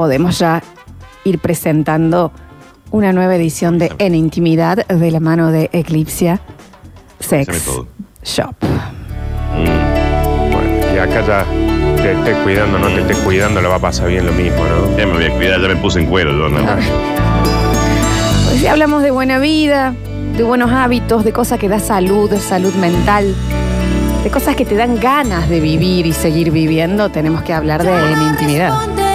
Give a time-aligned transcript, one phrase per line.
[0.00, 0.62] podemos ya
[1.24, 2.32] ir presentando
[2.90, 6.40] una nueva edición de En Intimidad de la mano de Eclipsia
[7.18, 7.70] Sex.
[8.24, 8.54] Shop.
[9.52, 11.44] Bueno, y acá ya
[12.02, 14.96] te estés cuidando, no te estés cuidando, le va a pasar bien lo mismo, ¿no?
[14.96, 16.66] Ya me voy a cuidar, ya me puse en cuero yo, ¿no?
[18.46, 19.94] Pues ya hablamos de buena vida,
[20.34, 23.34] de buenos hábitos, de cosas que da salud, de salud mental,
[24.24, 27.10] de cosas que te dan ganas de vivir y seguir viviendo.
[27.10, 29.09] Tenemos que hablar de En Intimidad.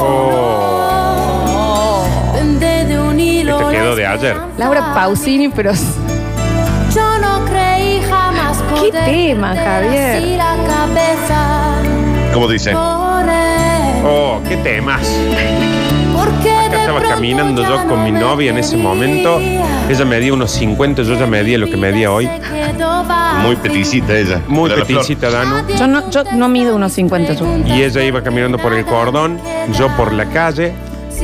[0.00, 0.46] Oh,
[2.34, 4.36] este quedó de ayer.
[4.56, 5.72] Laura Pausini, pero
[6.94, 10.38] Yo no creí jamás ¿Qué tema, Javier?
[12.32, 12.72] ¿Cómo dice?
[12.74, 15.02] Oh, qué temas.
[16.20, 19.40] Acá estaba caminando yo con mi novia en ese momento.
[19.88, 22.28] Ella medía unos 50, yo ya medía lo que medía hoy.
[23.42, 24.40] Muy peticita ella.
[24.46, 24.86] Muy flor.
[24.86, 25.66] peticita, Danu.
[25.78, 27.34] yo no, yo no mido unos 50.
[27.34, 27.46] yo.
[27.66, 29.38] Y ella iba caminando por el cordón,
[29.78, 30.72] yo por la calle,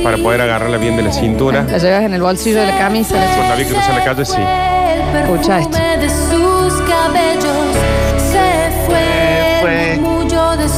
[0.03, 1.63] para poder agarrarla bien de la cintura.
[1.63, 3.15] La llevas en el bolsillo de la camisa.
[3.15, 4.41] la Cuando había que cruzar la calle, sí.
[5.21, 5.77] Escucha esto.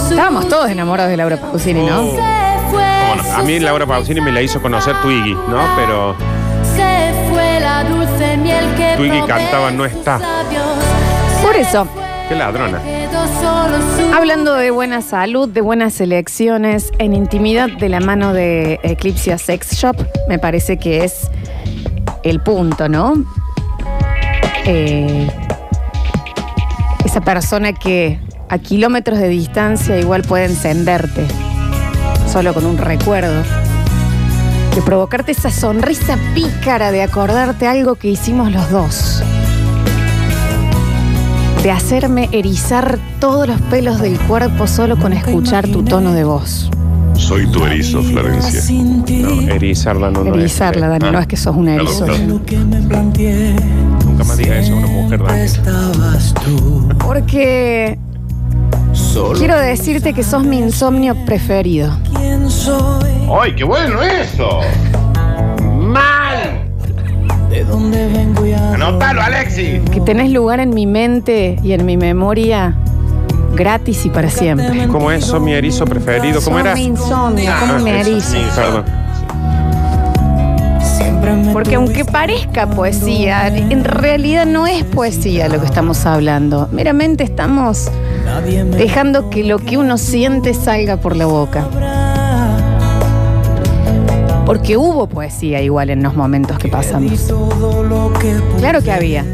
[0.09, 2.46] Estábamos todos enamorados de Laura Pausini, ¿no?
[3.35, 5.59] A mí Laura Pausini me la hizo conocer Twiggy, ¿no?
[5.75, 6.15] Pero
[6.75, 10.19] Se fue la dulce miel que Twiggy cantaba No está.
[11.41, 11.87] Por eso.
[12.27, 12.79] qué ladrona.
[14.15, 19.73] Hablando de buena salud, de buenas elecciones, en intimidad de la mano de Eclipsia Sex
[19.75, 19.95] Shop,
[20.27, 21.29] me parece que es
[22.23, 23.13] el punto, ¿no?
[24.65, 25.27] Eh,
[27.05, 31.25] esa persona que a kilómetros de distancia igual puede encenderte,
[32.31, 33.43] solo con un recuerdo,
[34.75, 39.23] de provocarte esa sonrisa pícara de acordarte algo que hicimos los dos
[41.63, 46.69] de hacerme erizar todos los pelos del cuerpo solo con escuchar tu tono de voz.
[47.15, 48.61] Soy tu erizo, Florencia.
[49.19, 50.39] No, erizarla no, no es.
[50.39, 51.11] Erizarla, Dani, Ah.
[51.11, 51.75] no es que sos una
[52.87, 53.55] planteé.
[54.05, 55.41] Nunca más diga eso a una mujer, Dani.
[55.41, 56.87] Estabas tú.
[56.99, 57.97] Porque
[59.17, 61.97] Solo quiero decirte que sos mi insomnio preferido.
[62.15, 63.09] quién soy.
[63.41, 64.61] ¡Ay, qué bueno eso!
[65.63, 66.63] ¡Mal!
[67.49, 69.81] De dónde vengo y a ¡Anótalo, Alexi!
[69.91, 72.75] Que tenés lugar en mi mente y en mi memoria
[73.55, 74.87] gratis y para siempre.
[74.87, 75.25] ¿Cómo es?
[75.25, 76.41] Sos mi erizo preferido.
[76.41, 76.75] ¿Cómo Sos era?
[76.75, 78.29] mi insomnio, ¿cómo Ah, me eso, erizo?
[78.31, 78.83] sí, perdón.
[80.97, 86.69] Siempre me Porque aunque parezca poesía, en realidad no es poesía lo que estamos hablando.
[86.71, 88.06] Meramente estamos me
[88.41, 91.65] dejando que lo que uno siente salga por la boca.
[94.45, 97.33] Porque hubo poesía igual en los momentos que pasamos.
[98.59, 99.25] Claro que había.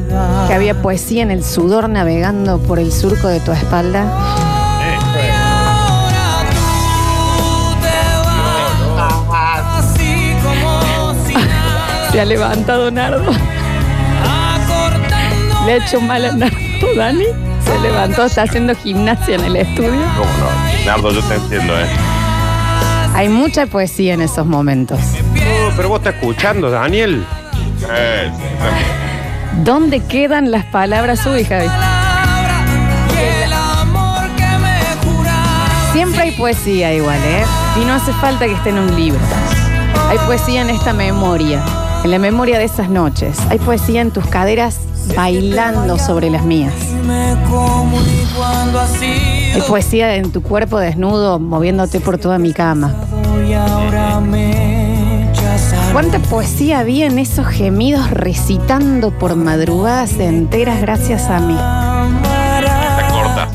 [0.48, 4.06] Que había poesía en el sudor navegando por el surco de tu espalda.
[12.12, 13.32] Se ha levantado Nardo.
[15.66, 17.26] Le ha hecho mal a Nardo, Dani.
[17.66, 20.02] Se levantó, está haciendo gimnasia en el estudio.
[20.18, 20.86] ¿Cómo no?
[20.86, 21.88] Nardo, yo te entiendo, ¿eh?
[23.16, 25.00] Hay mucha poesía en esos momentos.
[25.76, 27.26] Pero vos estás escuchando, Daniel.
[27.92, 28.32] Eh,
[29.64, 31.68] ¿Dónde quedan las palabras Uy, Javi?
[35.92, 37.44] Siempre hay poesía igual, ¿eh?
[37.80, 39.20] Y no hace falta que esté en un libro.
[40.10, 41.64] Hay poesía en esta memoria,
[42.04, 43.38] en la memoria de esas noches.
[43.50, 44.80] Hay poesía en tus caderas
[45.16, 46.74] bailando sobre las mías.
[49.54, 52.94] Hay poesía en tu cuerpo desnudo moviéndote por toda mi cama.
[55.92, 61.54] ¿Cuánta poesía había en esos gemidos recitando por madrugadas enteras gracias a mí?
[61.54, 63.50] Está corta.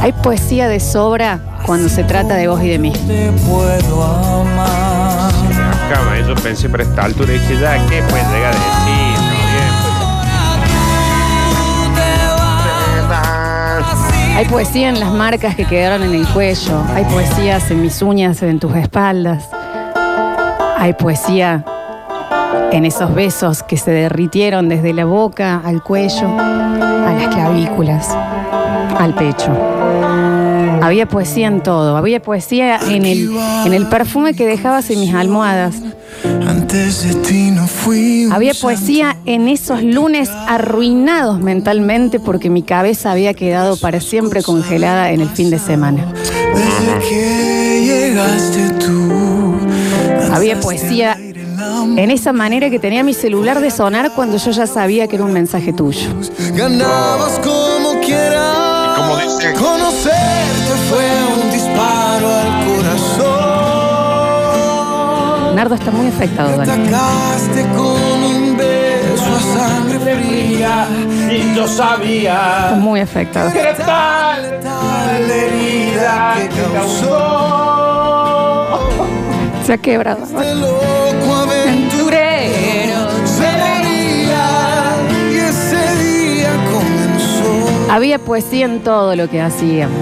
[0.00, 2.92] Hay poesía de sobra cuando se trata de vos y de mí.
[2.92, 4.97] te puedo amar.
[5.88, 9.18] Acá, yo pensé para esta altura y dije, ya, ¿qué puede llegar a decir?
[14.36, 16.82] Hay poesía en las marcas que quedaron en el cuello.
[16.94, 19.48] Hay poesías en mis uñas, en tus espaldas.
[20.76, 21.64] Hay poesía
[22.70, 28.14] en esos besos que se derritieron desde la boca al cuello, a las clavículas,
[28.98, 29.56] al pecho.
[30.82, 31.96] Había poesía en todo.
[31.96, 33.30] Había poesía en el,
[33.66, 35.76] en el perfume que dejabas en mis almohadas.
[36.46, 38.28] Antes de ti no fui.
[38.32, 45.10] Había poesía en esos lunes arruinados mentalmente porque mi cabeza había quedado para siempre congelada
[45.10, 46.12] en el fin de semana.
[46.54, 49.56] Desde que llegaste tú.
[50.32, 55.08] Había poesía en esa manera que tenía mi celular de sonar cuando yo ya sabía
[55.08, 56.08] que era un mensaje tuyo.
[56.54, 58.57] Ganabas como quieras
[58.98, 59.52] como dice.
[59.54, 63.58] Conocerte fue un disparo al corazón.
[65.56, 66.88] Nardo está muy afectado, Dani.
[66.88, 70.86] Atacaste con un beso a sangre fría
[71.30, 72.66] y yo sabía.
[72.66, 73.50] Está muy afectado.
[73.50, 77.88] Era tal, tal herida que causó.
[79.66, 80.22] Se ha quebrado.
[80.24, 81.46] Este loco
[87.90, 89.96] Había poesía en todo lo que hacíamos.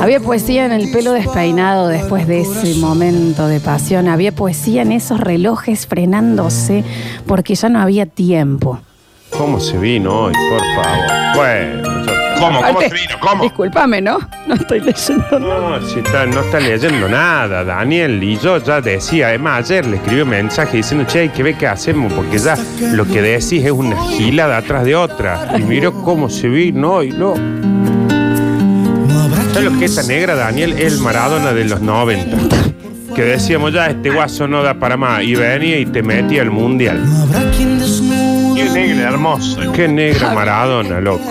[0.00, 4.08] Había poesía en el pelo despeinado después de ese momento de pasión.
[4.08, 6.84] Había poesía en esos relojes frenándose
[7.26, 8.80] porque ya no había tiempo.
[9.36, 10.32] ¿Cómo se vino hoy?
[10.32, 11.36] Por favor.
[11.36, 11.87] Bueno,
[12.38, 12.58] ¿Cómo?
[12.58, 13.14] ¿Cómo Aparte, vino?
[13.20, 13.42] ¿Cómo?
[13.44, 14.18] Discúlpame, ¿no?
[14.46, 15.78] No estoy leyendo nada.
[15.78, 18.22] No, si está, no está leyendo nada, Daniel.
[18.22, 21.56] Y yo ya decía, además ayer le escribí un mensaje diciendo, che, hay que ver
[21.56, 22.56] qué hacemos, porque ya
[22.92, 25.52] lo que decís es una gilada atrás de otra.
[25.58, 27.34] Y miro cómo se vino hoy, no.
[29.52, 30.74] ¿Sabes lo que es esta negra, Daniel?
[30.78, 32.36] El Maradona de los 90.
[33.14, 35.24] Que decíamos, ya, este guaso no da para más.
[35.24, 37.04] Y venía y te metía al mundial.
[37.04, 37.77] No habrá quien
[38.78, 39.72] negra, hermoso.
[39.72, 41.24] Qué negra Maradona, loco.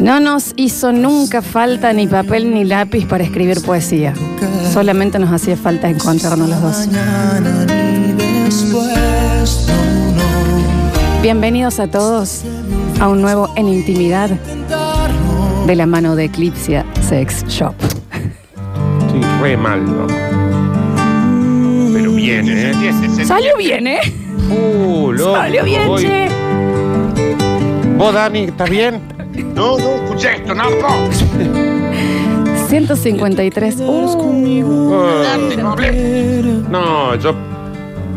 [0.00, 4.12] No nos hizo nunca falta ni papel ni lápiz para escribir poesía.
[4.72, 6.88] Solamente nos hacía falta encontrarnos los dos.
[11.22, 12.42] Bienvenidos a todos
[13.00, 14.30] a un nuevo En Intimidad
[15.66, 17.74] de la mano de Eclipsia Sex Shop.
[19.10, 20.06] Sí, re mal, ¿no?
[21.92, 23.24] Pero viene, ¿eh?
[23.24, 24.25] Salió bien, ¿eh?
[24.50, 25.34] Uh, loco.
[25.34, 26.28] Salió bien, Voy- che.
[27.96, 29.00] ¿Vos, Dani, estás bien?
[29.54, 31.10] No, no, escuché esto, no, no.
[32.68, 33.76] 153.
[33.80, 34.62] Uh,
[36.70, 37.34] no, yo.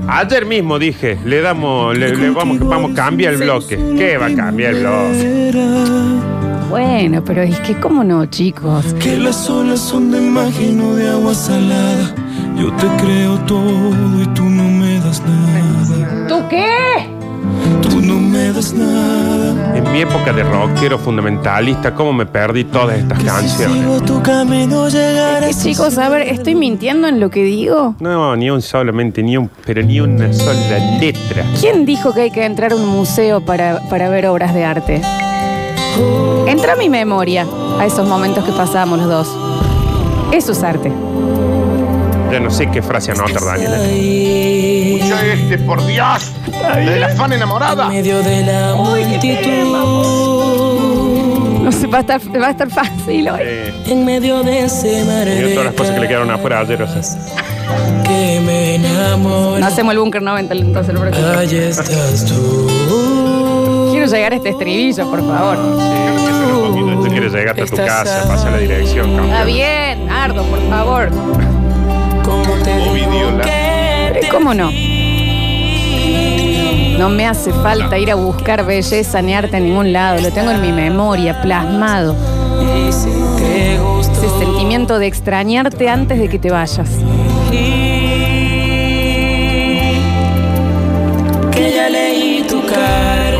[0.07, 3.77] Ayer mismo dije, le damos, le, le vamos, vamos a cambiar el bloque.
[3.95, 5.51] ¿Qué va a cambiar el bloque?
[6.69, 8.85] bueno, pero es que, ¿cómo no, chicos?
[8.99, 12.15] Que las olas son de imagino de agua salada.
[12.57, 13.91] Yo te creo todo
[14.21, 15.48] y tú no me das nada.
[16.49, 17.07] ¿Tú qué?
[17.81, 19.75] Tú no me das nada.
[19.75, 23.77] En mi época de rockero fundamentalista, ¿cómo me perdí todas estas canciones?
[23.77, 25.63] Sigo tu camino ¿Qué, llegarás.
[25.63, 25.97] chicos?
[25.99, 27.93] A ver, ¿estoy mintiendo en lo que digo?
[27.99, 31.43] No, ni un solamente, ni un, pero ni una sola letra.
[31.59, 35.01] ¿Quién dijo que hay que entrar a un museo para, para ver obras de arte?
[36.47, 37.45] Entra a mi memoria
[37.79, 39.37] a esos momentos que pasábamos los dos.
[40.31, 40.91] Eso es arte.
[42.31, 43.73] Ya no sé qué frase anotar, Daniel.
[43.73, 46.31] Escucha este, por Dios.
[46.75, 47.87] De la fan enamorada.
[47.89, 49.67] medio de la multitud.
[51.63, 53.39] No sé, va a estar, va a estar fácil hoy.
[53.41, 56.59] Eh, En medio de ese mar mira de todas las cosas que le quedaron afuera
[56.59, 57.01] ayer, o sea.
[58.03, 59.59] que me enamoró.
[59.59, 61.27] No hacemos el búnker 90 entonces el próximo.
[61.37, 63.89] Ahí estás tú.
[63.91, 65.57] Quiero llegar a este estribillo, por favor.
[67.03, 71.09] Tú quieres llegar hasta tu casa, pasa la dirección, Está bien, Nardo, por favor.
[72.49, 74.71] ¿Cómo te Ovidio, la- Eh, ¿Cómo no?
[76.97, 80.19] No me hace falta ir a buscar belleza ni arte en ningún lado.
[80.21, 82.15] Lo tengo en mi memoria, plasmado.
[82.89, 86.89] Ese sentimiento de extrañarte antes de que te vayas.
[91.51, 93.37] que ya leí tu cara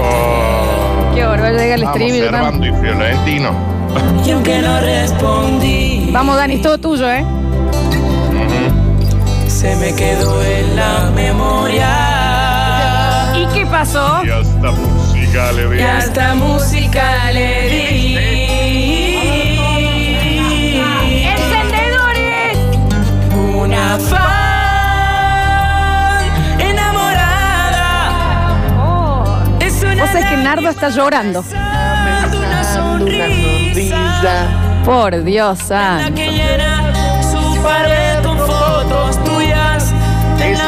[1.15, 1.81] Qué horror, llega el.
[2.11, 3.49] Servando y Fiorentino.
[4.25, 7.25] y aunque no respondí Vamos, Dani, es todo tuyo, ¿eh?
[9.59, 11.89] Se me quedó en la memoria
[13.35, 14.21] ¿Y qué pasó?
[14.23, 15.81] Y hasta música le y vi.
[15.81, 18.15] hasta música le di
[21.25, 22.57] ¡Encendedores!
[23.35, 24.29] una fan
[26.59, 28.11] enamorada
[28.81, 29.43] Oh.
[29.59, 31.43] es una Vos sabés que Nardo está llorando.
[31.51, 34.47] una sonrisa
[34.85, 36.21] Por Dios santo.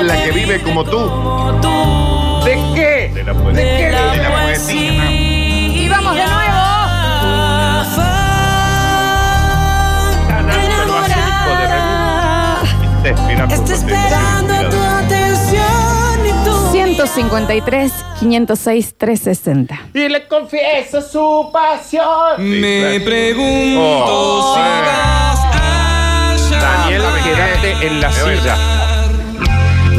[0.01, 0.97] Es la que vive como tú.
[2.43, 3.11] ¿De qué?
[3.13, 3.63] De la poesía.
[3.63, 5.11] de la De la poesía.
[5.11, 6.61] Y vamos de nuevo.
[13.03, 15.05] De Está esperando Está tu esperando atención, tu cuidado.
[15.05, 19.79] atención y tú 153, 506, 360.
[19.93, 22.37] Y le confieso su pasión.
[22.37, 24.81] Me pregunto Oh, si eh.
[24.85, 25.39] vas
[26.55, 28.80] a Daniel, quédate en la silla.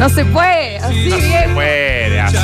[0.02, 1.54] No se puede, así bien.
[1.54, 2.36] Muere, así.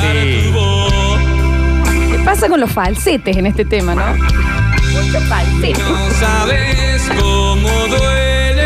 [2.09, 4.15] ¿Qué pasa con los falsetes en este tema, no?
[4.15, 5.83] Mucho falsete.
[5.83, 8.63] No sabes cómo duele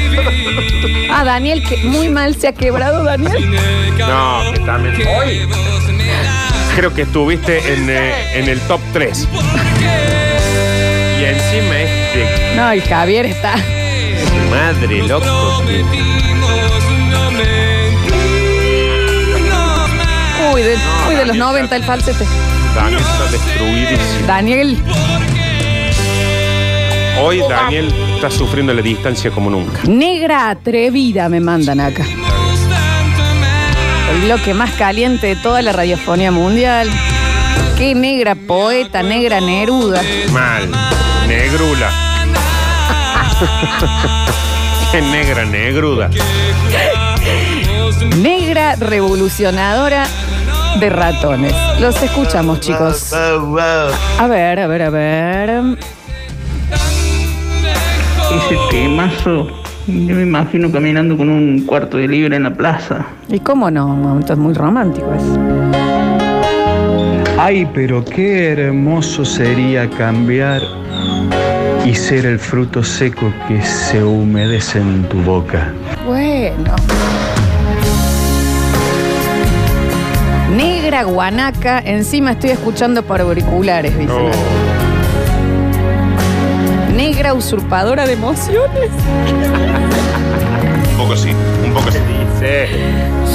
[0.00, 3.58] vivir Ah, Daniel, que muy mal se ha quebrado, Daniel.
[3.98, 4.94] No, que también.
[5.08, 5.48] Hoy
[6.76, 9.26] creo que estuviste en, eh, en el top 3.
[11.20, 12.54] Y encima este.
[12.54, 13.56] No, y Javier está.
[13.56, 15.64] tu madre, loco.
[20.56, 22.24] Uy, de, uy, de los 90 el falsete.
[22.74, 24.26] Daniel está destruidísimo.
[24.26, 24.82] Daniel,
[27.22, 29.82] Hoy Daniel está sufriendo la distancia como nunca.
[29.86, 32.06] negra atrevida me mandan acá.
[34.10, 36.88] El bloque más caliente de toda la radiofonía mundial.
[37.76, 40.00] Qué negra poeta, negra neruda.
[40.32, 40.70] Mal.
[41.28, 41.90] Negrula.
[44.90, 46.08] Qué negra negruda.
[48.16, 50.06] Negra revolucionadora
[50.80, 51.54] de ratones.
[51.80, 53.12] Los escuchamos, chicos.
[53.12, 55.78] A ver, a ver, a ver.
[58.34, 59.48] Ese temazo,
[59.86, 63.06] yo me imagino caminando con un cuarto de libra en la plaza.
[63.28, 63.88] ¿Y cómo no?
[63.88, 65.22] Momentos muy románticos.
[67.38, 70.62] Ay, pero qué hermoso sería cambiar
[71.84, 75.72] y ser el fruto seco que se humedece en tu boca.
[76.04, 76.74] Bueno.
[80.86, 84.06] Negra guanaca, encima estoy escuchando por auriculares, dice.
[84.06, 84.30] No.
[86.94, 88.90] Negra usurpadora de emociones.
[90.92, 91.32] Un poco sí,
[91.66, 91.98] un poco sí.
[92.32, 92.68] Dice.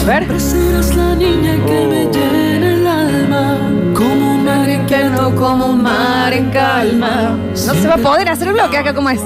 [0.01, 0.39] A ver.
[0.39, 3.57] Serás la niña que me llena el alma
[3.95, 7.37] como un mar en no como un mar en calma.
[7.67, 9.19] No se va a poder hacer el bloque acá como es.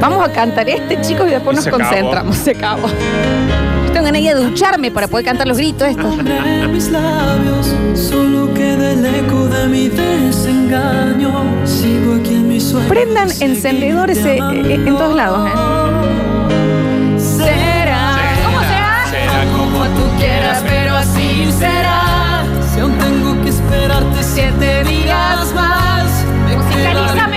[0.00, 1.84] Vamos a cantar este, chicos, y después Y nos se acabó.
[1.84, 2.36] concentramos.
[2.36, 2.88] Se acabó.
[3.94, 6.16] Tengo ganas de ducharme para poder cantar los gritos estos.
[6.16, 11.44] Sobre mis labios solo queda el eco de mi desengaño.
[11.64, 12.88] Sigo aquí en mi sueño.
[12.88, 15.52] Prendan encendedores eh, eh, en todos lados, ¿eh?
[17.20, 18.18] Será.
[18.44, 19.06] ¿Cómo será?
[19.08, 22.42] Será como tú quieras, pero así será.
[22.74, 26.24] Si aún tengo que esperarte siete días más.
[26.52, 27.33] Musicalízame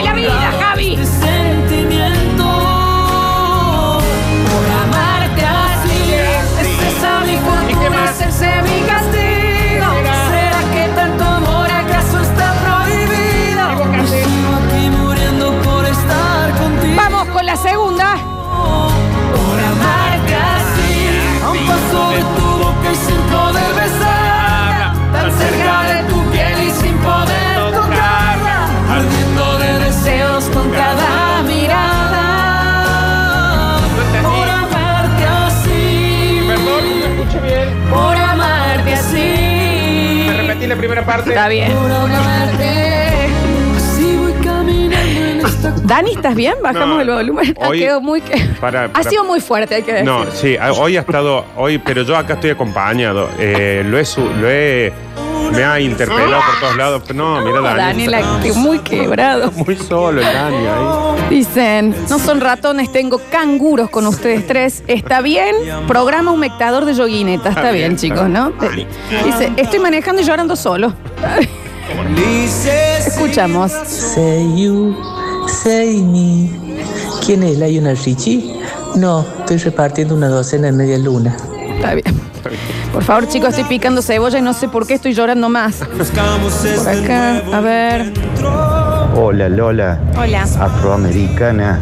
[40.78, 41.30] primera parte.
[41.30, 41.72] Está bien.
[45.84, 46.56] Dani, ¿estás bien?
[46.62, 47.56] Bajamos No, el volumen.
[47.62, 50.06] Ha hoy- quedado muy que- Para- Ha para- sido muy fuerte, hay que decir.
[50.06, 53.30] No, sí, a- hoy ha estado, hoy, pero yo acá estoy acompañado.
[53.40, 54.92] Eh, lo he, su- lo he,
[55.52, 57.04] me ha interpelado por todos lados.
[57.08, 58.12] Pero no, mira, Daniel.
[58.12, 59.52] Daniela, muy quebrado.
[59.52, 61.30] Muy solo el Dani ahí.
[61.30, 64.84] Dicen, no son ratones, tengo canguros con ustedes tres.
[64.88, 65.56] ¿Está bien?
[65.88, 67.50] Programa humectador de yoguineta.
[67.50, 68.52] Está, Está bien, bien, chicos, ¿no?
[69.26, 70.94] Dice, estoy manejando y llorando solo.
[73.06, 73.72] Escuchamos.
[73.72, 74.96] Say you,
[75.48, 76.50] say me.
[77.26, 78.54] ¿Quién es Lionel Richie?
[78.96, 81.36] No, estoy repartiendo una docena en media luna.
[81.76, 82.16] Está bien.
[82.94, 85.76] Por favor, chicos, estoy picando cebolla y no sé por qué estoy llorando más.
[85.78, 88.14] Por acá, a ver.
[89.16, 90.44] Hola Lola, Hola.
[90.44, 91.80] afroamericana,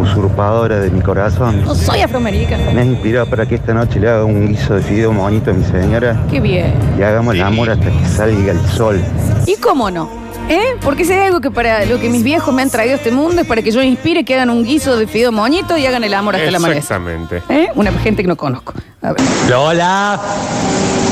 [0.00, 1.62] usurpadora de mi corazón.
[1.64, 2.70] No soy afroamericana.
[2.72, 5.54] Me has inspirado para que esta noche le haga un guiso de fideo monito a
[5.54, 6.74] mi señora Qué bien.
[6.98, 9.00] y hagamos el amor hasta que salga el sol.
[9.46, 10.23] ¿Y cómo no?
[10.48, 10.76] ¿Eh?
[10.82, 13.10] Porque si hay algo que para lo que mis viejos me han traído a este
[13.10, 16.04] mundo es para que yo inspire que hagan un guiso de fideo moñito y hagan
[16.04, 16.82] el amor hasta la amanecer.
[16.82, 17.42] Exactamente.
[17.48, 17.68] ¿Eh?
[17.74, 18.74] Una gente que no conozco.
[19.00, 19.20] A ver.
[19.48, 20.20] Lola,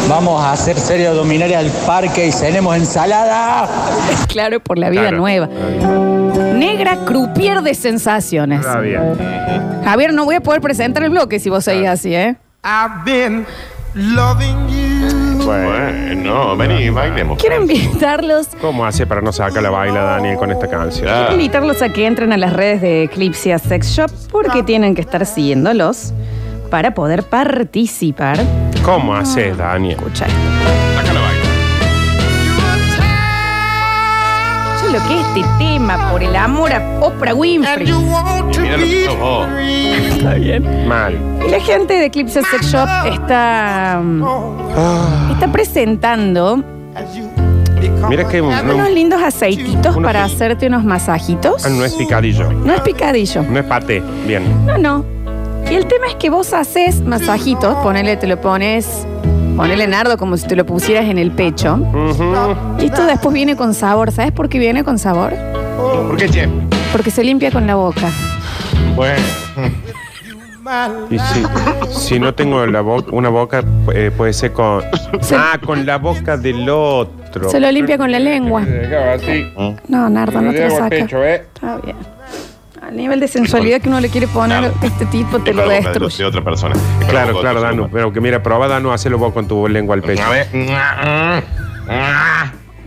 [0.09, 3.69] vamos a hacer serie abdominal al parque y cenemos ensalada.
[4.29, 5.17] Claro, por la vida Claro.
[5.19, 5.47] nueva.
[6.55, 8.61] Negra croupier de sensaciones.
[8.61, 9.01] Está bien.
[9.85, 12.37] Javier, no voy a poder presentar el bloque si vos seguís así, ¿eh?
[12.65, 13.45] I've been
[13.95, 14.92] loving you.
[15.45, 17.39] Bueno, vení, bailemos.
[17.39, 21.07] Quiero invitarlos, ¿Cómo hace para no sacar la baila Daniel con esta canción?
[21.09, 25.01] quiero invitarlos a que entren a las redes de Eclipse Sex Shop porque tienen que
[25.01, 26.13] estar siguiéndolos
[26.71, 28.39] para poder participar.
[28.85, 29.97] ¿Cómo hace Daniel?
[29.99, 30.27] Escucha.
[34.93, 37.87] Lo que es este tema, por el amor a Oprah Winfrey.
[37.93, 39.47] Mira lo que sos vos.
[39.59, 40.87] Está bien.
[40.89, 41.19] Mal.
[41.47, 44.01] Y la gente de Eclipse Sex Shop está,
[45.33, 46.63] está presentando
[48.09, 51.65] Mira que no, unos lindos aceititos Unos para que- hacerte unos masajitos.
[51.65, 52.53] ah, no es picadillo.
[52.53, 53.43] No es picadillo.
[53.43, 54.03] No es paté.
[54.27, 54.45] Bien.
[54.67, 55.05] No, no.
[55.71, 59.07] Y el tema es que vos haces masajitos, ponele, te lo pones,
[59.57, 61.79] ponele nardo como si te lo pusieras en el pecho.
[62.81, 64.11] Y esto después viene con sabor.
[64.13, 65.33] ¿Sabes por qué viene con sabor?
[65.77, 66.49] ¿Por qué, che?
[66.93, 68.11] Porque se limpia con la boca.
[68.95, 69.23] Bueno.
[71.11, 71.43] Y si,
[71.91, 74.83] si no tengo la boca, una boca, eh, puede ser con.
[75.21, 77.51] Se- Ah, con la boca del otro.
[77.51, 78.63] Se lo limpia con la lengua.
[79.15, 79.45] Así.
[79.89, 80.89] No, Nardo, no te lo saca.
[80.91, 81.45] pecho, ¿eh?
[81.55, 81.97] Está bien.
[82.83, 84.75] Al nivel de sensualidad que uno le quiere poner, Claro.
[84.83, 86.17] este tipo te lo de, destruye.
[86.19, 86.75] de otra persona.
[86.75, 87.73] Es Claro, claro, otro ser Danu.
[87.83, 87.89] humano.
[87.93, 90.23] Pero que mira, prueba, Danu, hacelo vos con tu lengua al pecho.
[90.25, 90.49] A ver.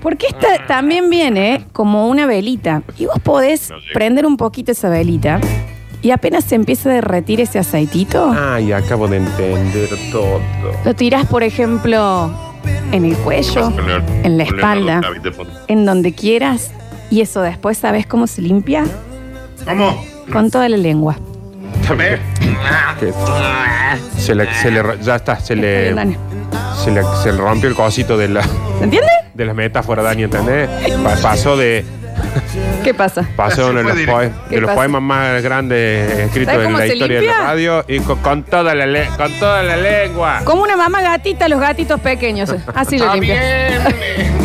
[0.02, 2.84] Porque esta también viene como una velita.
[2.98, 3.94] Y vos podés No llega.
[3.94, 5.40] prender un poquito esa velita
[6.02, 10.40] y apenas se empieza a derretir ese aceitito, Ay, acabo de entender todo.
[10.84, 12.30] lo tirás, por ejemplo,
[12.92, 13.72] en el cuello,
[14.24, 15.02] en la espalda,
[15.68, 16.72] en donde quieras.
[17.10, 18.84] Y eso después, ¿sabes cómo se limpia?
[19.66, 19.96] Vamos.
[20.32, 21.16] Con toda la lengua.
[21.88, 22.20] También.
[24.18, 26.18] Se le, se le, ya está, se le, Dani.
[26.84, 29.08] se le, se le rompió el cosito de la, ¿Se entiende?
[29.34, 30.68] de las metáforas, Dani, ¿entendés?
[31.04, 31.86] Pa- Pasó de,
[32.84, 33.28] ¿Qué pasa?
[33.36, 34.76] pasó uno de los, poe- ¿Qué de los pasa?
[34.80, 37.40] poemas más grandes escritos ¿Sabes en cómo la se historia de limpia?
[37.42, 40.42] la radio y con, con toda la le- con toda la lengua.
[40.44, 42.50] Como una mamá gatita, los gatitos pequeños.
[42.74, 43.42] Así lo Está limpia.
[43.42, 44.45] bien.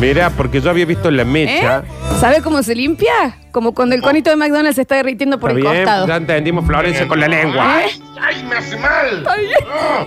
[0.00, 1.78] Mira, porque yo había visto la mecha.
[1.78, 1.82] ¿Eh?
[2.20, 3.36] ¿Sabe cómo se limpia?
[3.50, 6.06] Como cuando el conito de McDonald's se está derritiendo por Está el bien, costado.
[6.06, 7.82] ya entendimos Florencia con la lengua.
[7.84, 7.90] ¿Eh?
[8.20, 9.26] ¡Ay, me hace mal!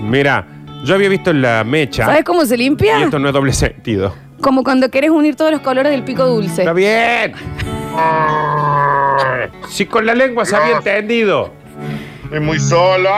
[0.02, 0.46] Mira,
[0.86, 2.06] yo había visto la mecha.
[2.06, 3.04] ¿Sabes cómo se Y limpia?
[3.04, 4.16] esto no es doble sentido.
[4.40, 6.62] Como cuando querés unir todos los colores del pico dulce.
[6.62, 7.34] Está bien.
[9.70, 11.54] Si con la lengua se había entendido.
[12.24, 13.10] Estoy muy solo.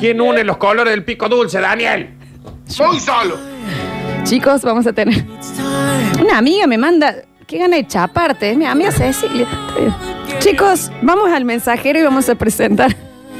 [0.00, 2.14] ¿Quién une los colores del pico dulce, Daniel?
[2.78, 3.36] Muy solo.
[4.28, 5.24] Chicos, vamos a tener.
[6.20, 7.14] Una amiga me manda.
[7.46, 8.50] Qué gana de chaparte.
[8.50, 9.46] Es mi amiga Cecilia.
[10.40, 12.94] Chicos, vamos al mensajero y vamos a presentar.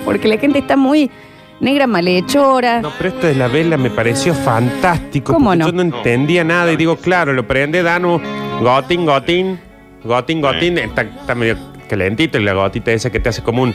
[0.07, 1.11] Porque la gente está muy
[1.61, 2.80] negra malhechora.
[2.80, 5.35] No, pero esto de la vela me pareció fantástico.
[5.35, 5.66] ¿Cómo porque no?
[5.66, 8.18] Yo no entendía nada y digo, claro, lo prende Danu.
[8.62, 9.61] Gotin, gotin.
[10.04, 10.78] Gotin, gotin.
[10.78, 13.75] Está, está medio calentito y la gotita esa que te hace como un.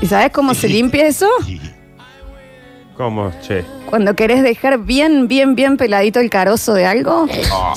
[0.00, 1.28] ¿Y sabes cómo se limpia eso?
[2.96, 3.30] ¿Cómo?
[3.42, 3.64] Che.
[3.90, 7.74] Cuando querés dejar bien, bien, bien peladito el carozo de algo, Ah,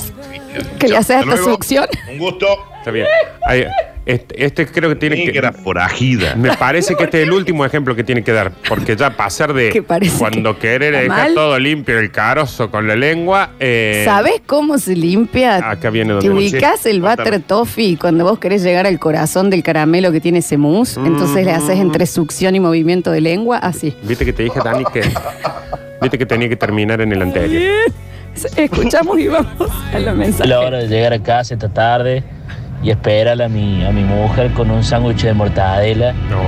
[0.78, 1.50] que le haces Hasta hasta luego.
[1.52, 1.86] succión.
[2.10, 2.46] Un gusto.
[2.78, 3.06] Está bien.
[3.46, 3.66] Ahí,
[4.06, 5.26] este, este creo que tiene que.
[5.26, 6.34] Negra forajida.
[6.34, 8.50] Me parece que este es el último ejemplo que tiene que dar.
[8.68, 11.34] Porque ya pasar de Que parece cuando que querer está dejar mal.
[11.34, 13.50] todo limpio el carozo con la lengua.
[13.60, 15.56] eh, ¿Sabes cómo se limpia?
[15.70, 16.30] Acá viene Te donde.
[16.30, 17.24] ubicás el Contame.
[17.30, 21.44] butter toffee cuando vos querés llegar al corazón del caramelo que tiene ese mousse, entonces
[21.44, 23.94] le haces entre succión y movimiento de lengua, así.
[24.02, 25.02] Viste que te dije, Dani, que.
[26.02, 27.62] Viste que tenía que terminar en el anterior.
[28.56, 30.46] Escuchamos y vamos a los Es mensajes.
[30.48, 32.22] la hora de llegar a casa esta tarde
[32.82, 36.40] y esperar a mi, a mi mujer con un sándwich de mortadela No,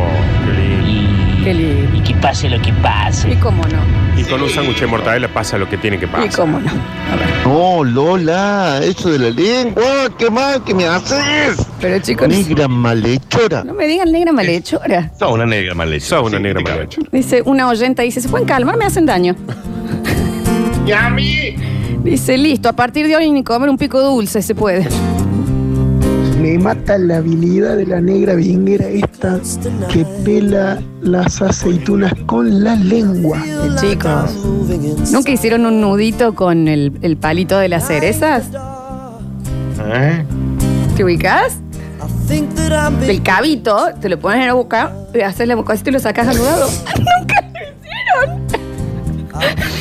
[0.46, 0.88] qué lindo.
[0.88, 1.96] y, Qué lindo.
[1.96, 3.38] y que pase lo que ¿Y pase.
[3.40, 4.02] cómo no?
[4.20, 6.30] Y con un sándwich de mortadela pasa lo que tiene que ¿Y pasar.
[6.36, 6.70] cómo no?
[6.70, 7.46] A ver.
[7.46, 9.82] No, Lola, eso de la lengua,
[10.18, 11.66] qué mal que me haces.
[11.80, 13.64] Pero chicos, Negra malhechora.
[13.64, 15.10] no me digan negra malhechora.
[15.18, 16.06] Sos una negra mal hecha.
[16.06, 17.00] Sos una Sí, negra mal hecha.
[17.10, 18.76] Dice una oyenta, dice, ¿se pueden calmar?
[18.76, 19.34] Me hacen daño.
[20.86, 21.56] ¡Y a mí!
[22.04, 24.88] Dice, listo, a partir de hoy ni comer un pico dulce se puede.
[26.42, 29.38] Me mata la habilidad de la negra vinguera esta
[29.88, 33.40] que pela las aceitunas con la lengua.
[33.80, 34.34] Chicos,
[35.12, 38.46] ¿nunca hicieron un nudito con el, el palito de las cerezas?
[39.86, 40.24] ¿Eh?
[40.96, 41.58] ¿Te ubicas?
[43.06, 44.92] Del cabito, te lo pones en la boca,
[45.24, 46.68] haces la bocacita y lo sacas al lado.
[46.98, 47.60] ¡Nunca lo
[49.46, 49.71] hicieron!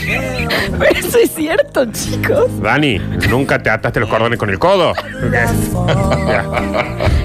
[0.80, 2.62] Pero eso es cierto, chicos.
[2.62, 4.94] Dani, ¿nunca te ataste los cordones con el codo?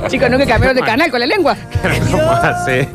[0.08, 1.56] Chicos, nunca cambiaron de canal con la lengua.
[2.10, 2.88] ¿Cómo hace?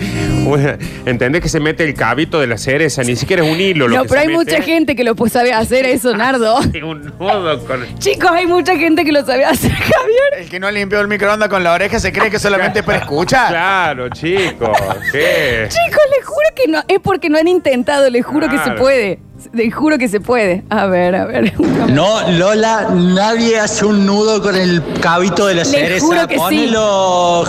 [1.06, 3.04] ¿Entendés que se mete el cabito de la cereza?
[3.04, 4.52] Ni siquiera es un hilo lo No, que pero se hay mete.
[4.52, 6.58] mucha gente que lo pues, sabe hacer eso, Nardo.
[6.58, 7.86] Un nudo con...
[8.00, 10.44] Chicos, hay mucha gente que lo sabe hacer, Javier.
[10.44, 13.00] El que no limpió el microondas con la oreja se cree que solamente es para
[13.00, 13.50] escuchar.
[13.50, 14.70] Claro, chicos.
[15.12, 15.68] ¿Qué?
[15.68, 16.80] Chicos, les juro que no.
[16.88, 19.20] Es porque no han intentado, les juro que se puede.
[19.54, 20.64] Les juro que se puede.
[20.70, 21.54] A ver, a ver.
[21.92, 26.06] No, Lola, nadie hace un nudo con el cabito de la Le cereza.
[26.06, 26.74] juro que sí.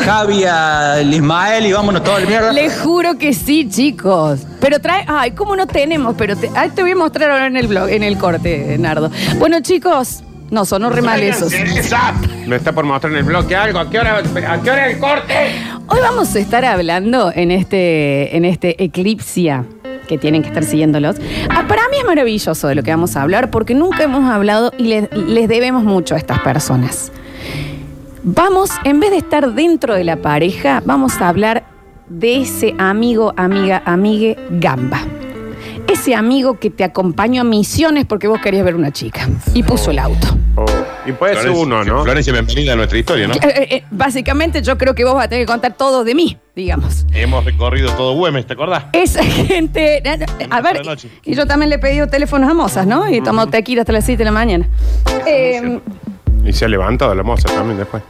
[0.04, 2.52] Javi, al Ismael y vámonos todo el mierda.
[2.52, 4.40] Les juro que sí, chicos.
[4.60, 5.04] Pero trae.
[5.06, 6.16] Ay, ¿cómo no tenemos?
[6.18, 9.10] Pero te, ay, te voy a mostrar ahora en el blog, en el corte, Nardo.
[9.38, 10.22] Bueno, chicos.
[10.50, 11.50] No, sonó re mal esos.
[12.46, 13.78] Me está por mostrar en el bloque algo.
[13.78, 15.34] ¿A qué hora, a qué hora el corte?
[15.86, 19.64] Hoy vamos a estar hablando en este, en este Eclipsia,
[20.06, 21.16] que tienen que estar siguiéndolos.
[21.48, 24.72] Ah, para mí es maravilloso de lo que vamos a hablar, porque nunca hemos hablado
[24.78, 27.12] y les, les debemos mucho a estas personas.
[28.22, 31.64] Vamos, en vez de estar dentro de la pareja, vamos a hablar
[32.08, 35.00] de ese amigo, amiga, amigue gamba.
[35.92, 39.90] Ese amigo que te acompañó a misiones porque vos querías ver una chica y puso
[39.90, 40.26] el auto.
[40.56, 40.64] Oh,
[41.04, 42.02] y puede ser uno, ¿no?
[42.02, 43.34] Florencia, bienvenida a nuestra historia, ¿no?
[43.34, 46.14] Eh, eh, eh, básicamente yo creo que vos vas a tener que contar todo de
[46.14, 47.04] mí, digamos.
[47.12, 48.84] Hemos recorrido todo Güemes, ¿te acordás?
[48.94, 50.02] Esa gente.
[50.50, 50.80] A ver,
[51.24, 53.08] y yo también le he pedido teléfonos a mozas, ¿no?
[53.10, 54.68] Y tomo tequila hasta las 7 de la mañana.
[55.26, 55.78] Eh,
[56.44, 58.02] Y se ha levantado la moza también después.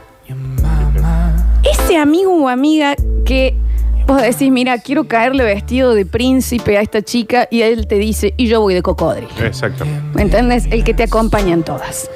[1.63, 3.55] ese amigo o amiga que
[4.05, 8.33] vos decís, mira, quiero caerle vestido de príncipe a esta chica y él te dice,
[8.37, 9.29] y yo voy de cocodrilo.
[9.41, 9.85] Exacto.
[10.13, 10.67] ¿Me entiendes?
[10.71, 12.09] El que te acompaña en todas.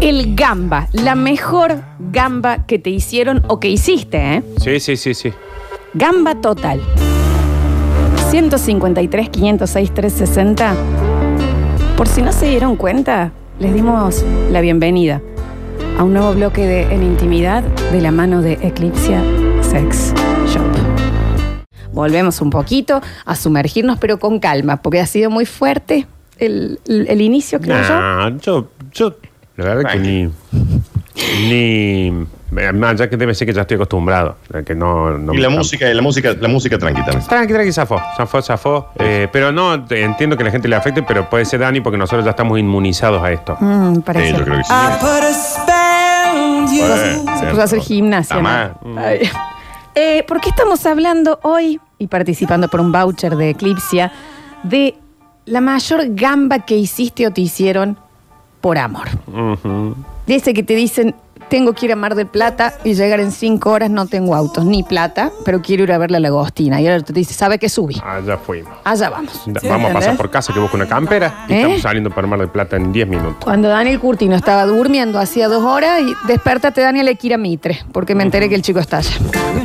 [0.00, 4.42] El gamba, la mejor gamba que te hicieron o que hiciste, ¿eh?
[4.58, 5.32] Sí, sí, sí, sí.
[5.94, 6.80] Gamba total.
[8.30, 10.74] 153, 506, 360.
[11.96, 15.20] Por si no se dieron cuenta, les dimos la bienvenida
[15.98, 19.18] a un nuevo bloque de En Intimidad de la mano de Eclipse
[19.60, 20.14] Sex.
[21.92, 26.06] Volvemos un poquito a sumergirnos, pero con calma, porque ha sido muy fuerte
[26.38, 28.00] el, el- el inicio, creo yo.
[28.00, 29.14] Nah, yo, yo,
[29.56, 30.30] la verdad que ni,
[31.48, 35.36] ni, más ya que debe ser que ya estoy acostumbrado, a que no, no Y
[35.36, 37.26] me- la música, la música, la música tranqui también.
[37.28, 38.88] Tranqui, tranqui, zafó, zafó, zafó.
[38.98, 41.98] Eh, pero no, entiendo que a la gente le afecte, pero puede ser Dani porque
[41.98, 43.56] nosotros ya estamos inmunizados a esto.
[43.60, 44.32] Mm, parece.
[44.32, 44.72] Sí, yo creo que sí.
[47.40, 48.40] Se puso a hacer gimnasia.
[48.82, 49.00] ¿no?
[49.00, 49.28] Ay.
[49.94, 54.10] Eh, ¿Por qué estamos hablando hoy y participando por un voucher de Eclipsia
[54.62, 54.96] de
[55.44, 57.98] la mayor gamba que hiciste o te hicieron
[58.60, 59.08] por amor?
[60.26, 61.14] De ese que te dicen,
[61.52, 64.64] tengo que ir a Mar del Plata y llegar en cinco horas, no tengo autos
[64.64, 66.80] ni plata, pero quiero ir a ver la Lagostina.
[66.80, 68.00] Y ahora te dice, ¿sabe qué subí?
[68.02, 68.72] Allá fuimos.
[68.84, 69.42] Allá vamos.
[69.44, 71.56] Da- Vamos a pasar por casa que busco una campera y ¿Eh?
[71.58, 73.36] estamos saliendo para Mar del Plata en 10 minutos.
[73.44, 77.38] Cuando Daniel Curtino estaba durmiendo hacía dos horas y despertate Daniel hay que ir a
[77.38, 79.10] Mitre, porque me enteré que el chico está allá.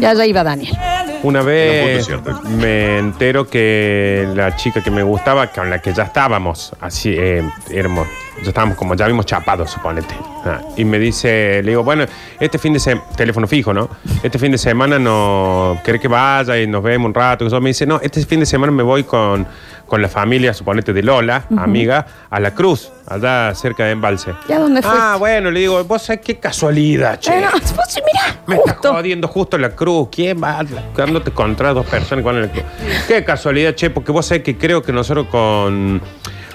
[0.02, 0.76] Y allá iba Daniel.
[1.23, 5.93] Una vez un punto me entero que la chica que me gustaba, con la que
[5.93, 8.08] ya estábamos, así, eh, éramos,
[8.43, 10.15] ya estábamos como, ya habíamos chapado, suponete.
[10.45, 12.06] Ah, y me dice, le digo, bueno,
[12.39, 13.89] este fin de semana, teléfono fijo, ¿no?
[14.21, 17.43] Este fin de semana no, ¿querés que vaya y nos vemos un rato?
[17.43, 19.47] Y eso me dice, no, este fin de semana me voy con,
[19.88, 24.34] con la familia, suponete, de Lola, amiga, a la Cruz, allá cerca de Embalse.
[24.47, 24.91] ¿Y a dónde fue?
[24.93, 27.32] Ah, bueno, le digo, vos sabés qué casualidad, che.
[27.32, 30.10] Bueno, vos, mirá, Me está jodiendo justo la cruz.
[30.12, 30.63] ¿Quién va?
[30.95, 32.63] Dándote contra dos personas que van la cruz.
[33.08, 36.02] Qué casualidad, che, porque vos sabés que creo que nosotros con,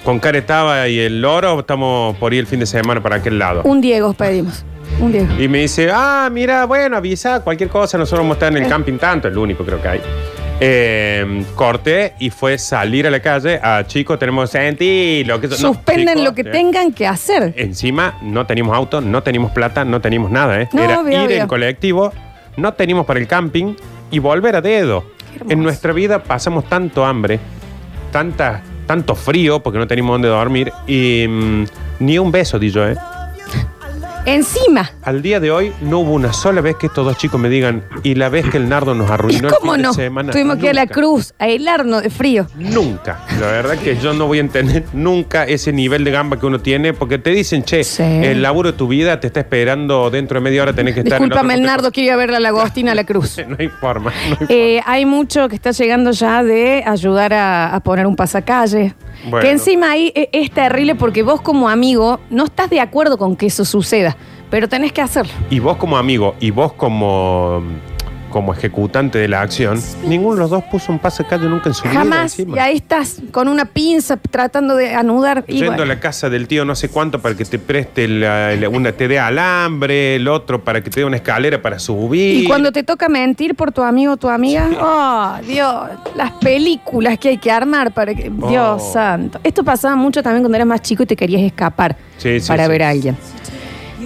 [0.05, 3.63] con Caretaba y el Loro estamos por ir el fin de semana para aquel lado.
[3.65, 4.65] un Diego pedimos.
[5.01, 5.29] Un Diego.
[5.39, 8.69] Y me dice, ah, mira, bueno, avisa, cualquier cosa, nosotros vamos a estar en el
[8.69, 10.01] camping tanto, el único creo que hay.
[10.65, 13.59] Eh, corté y fue salir a la calle.
[13.61, 15.77] A chicos, tenemos senti, lo que no, chicos,
[16.23, 17.53] lo que eh, tengan que hacer.
[17.57, 20.69] Encima no teníamos auto, no teníamos plata, no teníamos nada, ¿eh?
[20.73, 21.43] No, Era obvio, ir obvio.
[21.43, 22.13] en colectivo,
[22.57, 23.75] no teníamos para el camping
[24.13, 25.05] y volver a dedo.
[25.49, 27.41] En nuestra vida pasamos tanto hambre,
[28.13, 31.65] tanta, tanto frío porque no teníamos dónde dormir y mm,
[31.99, 32.97] ni un beso, di yo, ¿eh?
[34.25, 34.89] Encima.
[35.03, 37.83] Al día de hoy no hubo una sola vez que estos dos chicos me digan
[38.05, 39.89] y la vez que el nardo nos ¿Y arruinó el cómo fin no?
[39.91, 40.33] de semana.
[40.33, 40.95] Tuvimos que ir a la Nunca.
[40.95, 42.47] cruz a helarnos de frío.
[42.57, 43.21] Nunca.
[43.41, 46.61] La verdad que yo no voy a entender nunca ese nivel de gamba que uno
[46.61, 47.83] tiene, porque te dicen, che,
[48.31, 51.21] el laburo de tu vida te está esperando dentro de media hora, tenés que estar
[51.21, 53.39] en Discúlpame, el otro- Nardo quiere ir a ver la Lagostina a la cruz.
[53.49, 54.13] No hay forma.
[54.31, 58.15] no hay Eh, hay mucho que está llegando ya de ayudar a, a poner un
[58.15, 58.95] pasacalle.
[59.25, 59.41] Bueno.
[59.41, 63.37] Que encima ahí eh, es terrible porque vos como amigo no estás de acuerdo con
[63.37, 64.17] que eso suceda,
[64.51, 65.33] pero tenés que hacerlo.
[65.51, 67.63] Y vos como amigo y vos como,
[68.33, 71.75] como ejecutante de la acción, ninguno de los dos puso un pase calle nunca en
[71.75, 71.95] su vida.
[72.01, 72.39] Jamás.
[72.39, 72.57] encima.
[72.57, 75.45] Y ahí estás con una pinza tratando de anudar.
[75.47, 75.83] Yendo bueno.
[75.83, 78.91] a la casa del tío no sé cuánto para que te preste la, la- una,
[78.93, 82.43] te dé alambre, el otro para que te dé una escalera para subir.
[82.43, 85.75] Y cuando te toca mentir por tu amigo o tu amiga, oh, Dios,
[86.17, 88.31] las películas que hay que armar para que.
[88.31, 88.93] Dios Oh.
[88.93, 89.39] santo.
[89.45, 92.67] Esto pasaba mucho también cuando eras más chico y te querías escapar Sí, sí, para
[92.69, 93.17] ver a alguien.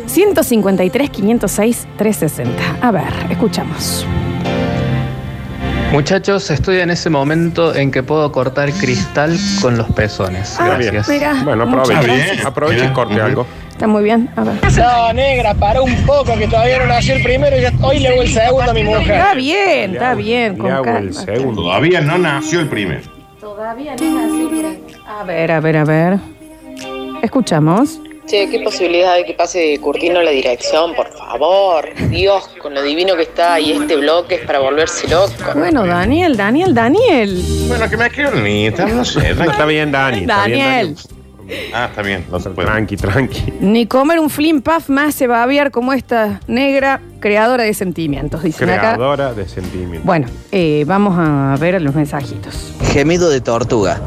[0.07, 2.87] 153, 506, 360.
[2.87, 4.07] A ver, escuchamos.
[5.93, 10.57] Muchachos, estoy en ese momento en que puedo cortar cristal con los pezones.
[10.59, 11.09] Ah, Gracias.
[11.09, 12.41] mira, Bueno, aproveche.
[12.45, 13.47] Aproveche y corte algo.
[13.71, 14.29] Está muy bien.
[14.37, 14.55] A ver.
[14.77, 18.09] No, negra, para un poco que todavía no nació el primero y ya- hoy le
[18.09, 19.03] hago el segundo a mi mujer.
[19.17, 20.57] Está bien, está bien.
[20.57, 21.13] Con calma.
[21.13, 21.63] segundo.
[21.63, 23.03] Todavía no nació el primero.
[23.41, 24.77] Todavía no nació.
[25.09, 26.19] A ver, a ver, a ver.
[27.23, 28.01] Escuchamos.
[28.27, 30.97] Che, ¿qué posibilidad hay que pase Curtino la dirección?
[30.97, 31.89] Por favor.
[32.11, 35.33] Dios, con lo divino que está y este bloque es para volverse loco.
[35.55, 37.41] Bueno, Daniel, Daniel, Daniel.
[37.69, 39.31] Bueno, que me escriban ni no sé.
[39.31, 40.23] Está bien, Dani.
[40.23, 40.97] está bien, Daniel.
[41.73, 42.67] Ah, está bien, no se puede.
[42.67, 43.53] Tranqui, tranqui.
[43.61, 47.75] Ni comer un flim puff más se va a aviar como esta negra creadora de
[47.75, 48.95] sentimientos, dicen acá.
[48.95, 50.05] Creadora de sentimientos.
[50.05, 52.73] Bueno, eh, vamos a ver los mensajitos.
[52.93, 54.01] Gemido de tortuga.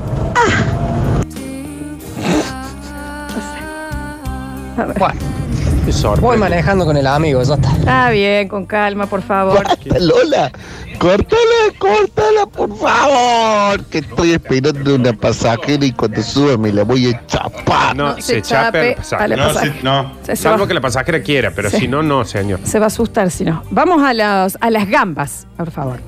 [4.86, 7.72] Bueno, voy manejando con el amigo, ya está.
[7.72, 9.63] Está bien, con calma, por favor.
[10.00, 10.52] Lola,
[11.00, 11.39] córtala,
[11.78, 13.84] córtala, por favor.
[13.86, 17.96] Que estoy esperando una pasajera y cuando suba me la voy a chapar.
[17.96, 19.74] No, se se, chape chape a la no, pasajera.
[19.76, 20.13] se- no.
[20.24, 20.68] Se- se Salvo va.
[20.68, 21.78] que la pasajera quiera, pero Sí.
[21.78, 22.60] si no, no, señor.
[22.63, 23.63] Se va a asustar si no.
[23.72, 26.00] Vamos a, las a las gambas, por favor.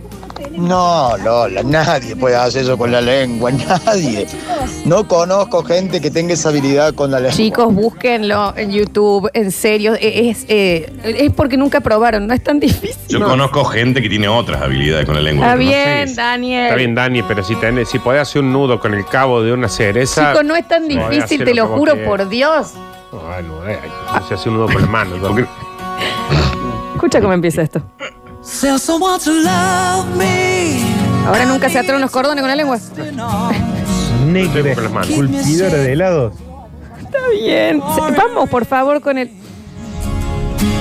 [0.52, 4.28] No, Lola, nadie puede hacer eso con la lengua, nadie.
[4.86, 7.36] No conozco gente que tenga esa habilidad con la lengua.
[7.36, 9.94] Chicos, búsquenlo en YouTube, en serio.
[9.96, 12.96] eh, Es, eh, es porque nunca probaron, no es tan difícil.
[13.08, 13.28] Yo No.
[13.28, 15.46] conozco gente que tiene otras habilidades con la lengua.
[15.48, 16.64] Está no sé bien, si- Daniel.
[16.66, 19.54] Está bien, Dani, pero si, tenés, si podés hacer un nudo con el cabo de
[19.54, 20.30] una cereza.
[20.32, 22.74] Chicos, no es tan difícil, te lo juro por Dios.
[23.36, 23.78] Ay, no, eh,
[24.28, 25.18] se hace un nudo con la mano.
[25.18, 25.48] ¿no?
[26.96, 27.82] Escucha cómo empieza esto.
[31.28, 32.80] Ahora nunca se ataron los cordones con la lengua.
[34.26, 35.10] Negra, con las manos.
[35.12, 36.34] Culpidora de helados.
[37.02, 37.82] Está bien.
[37.96, 39.30] Se- Vamos, por favor, con el.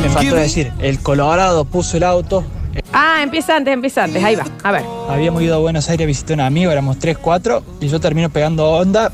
[0.02, 2.44] Me faltó decir, el Colorado puso el auto.
[2.92, 4.22] Ah, empieza antes, empieza antes.
[4.24, 4.44] Ahí va.
[4.62, 4.84] A ver.
[5.08, 8.00] Habíamos ido a Buenos Aires a visitar a un amigo, éramos 3, 4, y yo
[8.00, 9.12] termino pegando onda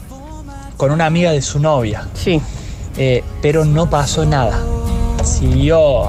[0.77, 2.07] con una amiga de su novia.
[2.15, 2.41] Sí.
[2.97, 4.59] Eh, pero no pasó nada.
[5.27, 6.09] Siguió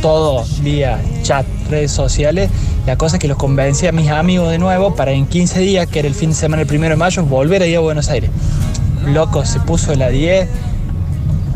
[0.00, 2.48] todo vía chat, redes sociales.
[2.86, 5.86] La cosa es que los convencí a mis amigos de nuevo para en 15 días,
[5.88, 8.08] que era el fin de semana el primero de mayo, volver a ir a Buenos
[8.08, 8.30] Aires.
[9.06, 10.48] Loco, se puso la 10,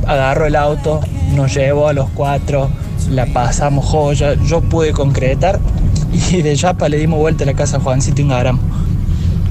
[0.07, 1.01] agarró el auto,
[1.35, 2.69] nos llevó a los cuatro,
[3.11, 5.61] la pasamos joya, yo pude concretar
[6.31, 8.59] y de Yapa le dimos vuelta a la casa a Juancito Ingaram.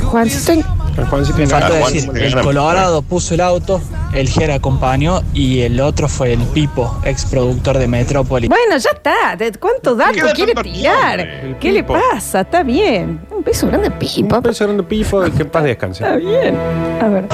[0.04, 2.42] Juancito decir, el.
[2.42, 3.82] Colorado puso el auto,
[4.14, 8.48] el Ger acompañó y el otro fue el Pipo, ex productor de Metrópoli.
[8.48, 9.36] Bueno, ya está.
[9.38, 11.58] ¿De ¿Cuánto dato quiere tirar?
[11.60, 12.00] ¿Qué le Pipo.
[12.12, 12.42] pasa?
[12.42, 13.26] Está bien.
[13.30, 14.36] Un beso grande, Pipo.
[14.36, 16.04] Un beso grande, Pifo, y que en paz descanse.
[16.04, 16.58] Está bien.
[17.02, 17.28] A ver.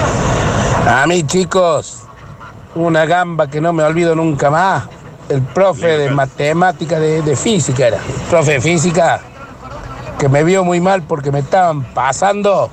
[0.88, 2.04] A mí, chicos,
[2.76, 4.86] una gamba que no me olvido nunca más.
[5.30, 7.97] El profe de matemática de, de física era.
[7.97, 9.21] El profe de física
[10.19, 12.69] que me vio muy mal porque me estaban pasando.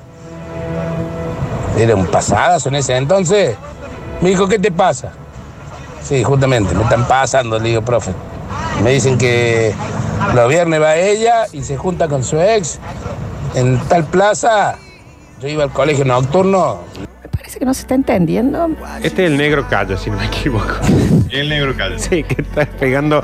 [1.79, 3.55] Era un pasadazo en ese entonces.
[4.21, 5.11] Me dijo, ¿qué te pasa?
[6.03, 8.11] Sí, justamente, me están pasando, le digo, profe.
[8.83, 9.73] Me dicen que
[10.35, 12.79] los viernes va ella y se junta con su ex
[13.55, 14.75] en tal plaza.
[15.41, 16.79] Yo iba al colegio nocturno,
[17.31, 18.69] Parece que no se está entendiendo.
[19.01, 20.67] Este es el negro callo, si no me equivoco.
[21.31, 21.97] El negro caldo.
[21.97, 23.21] Sí, que está pegando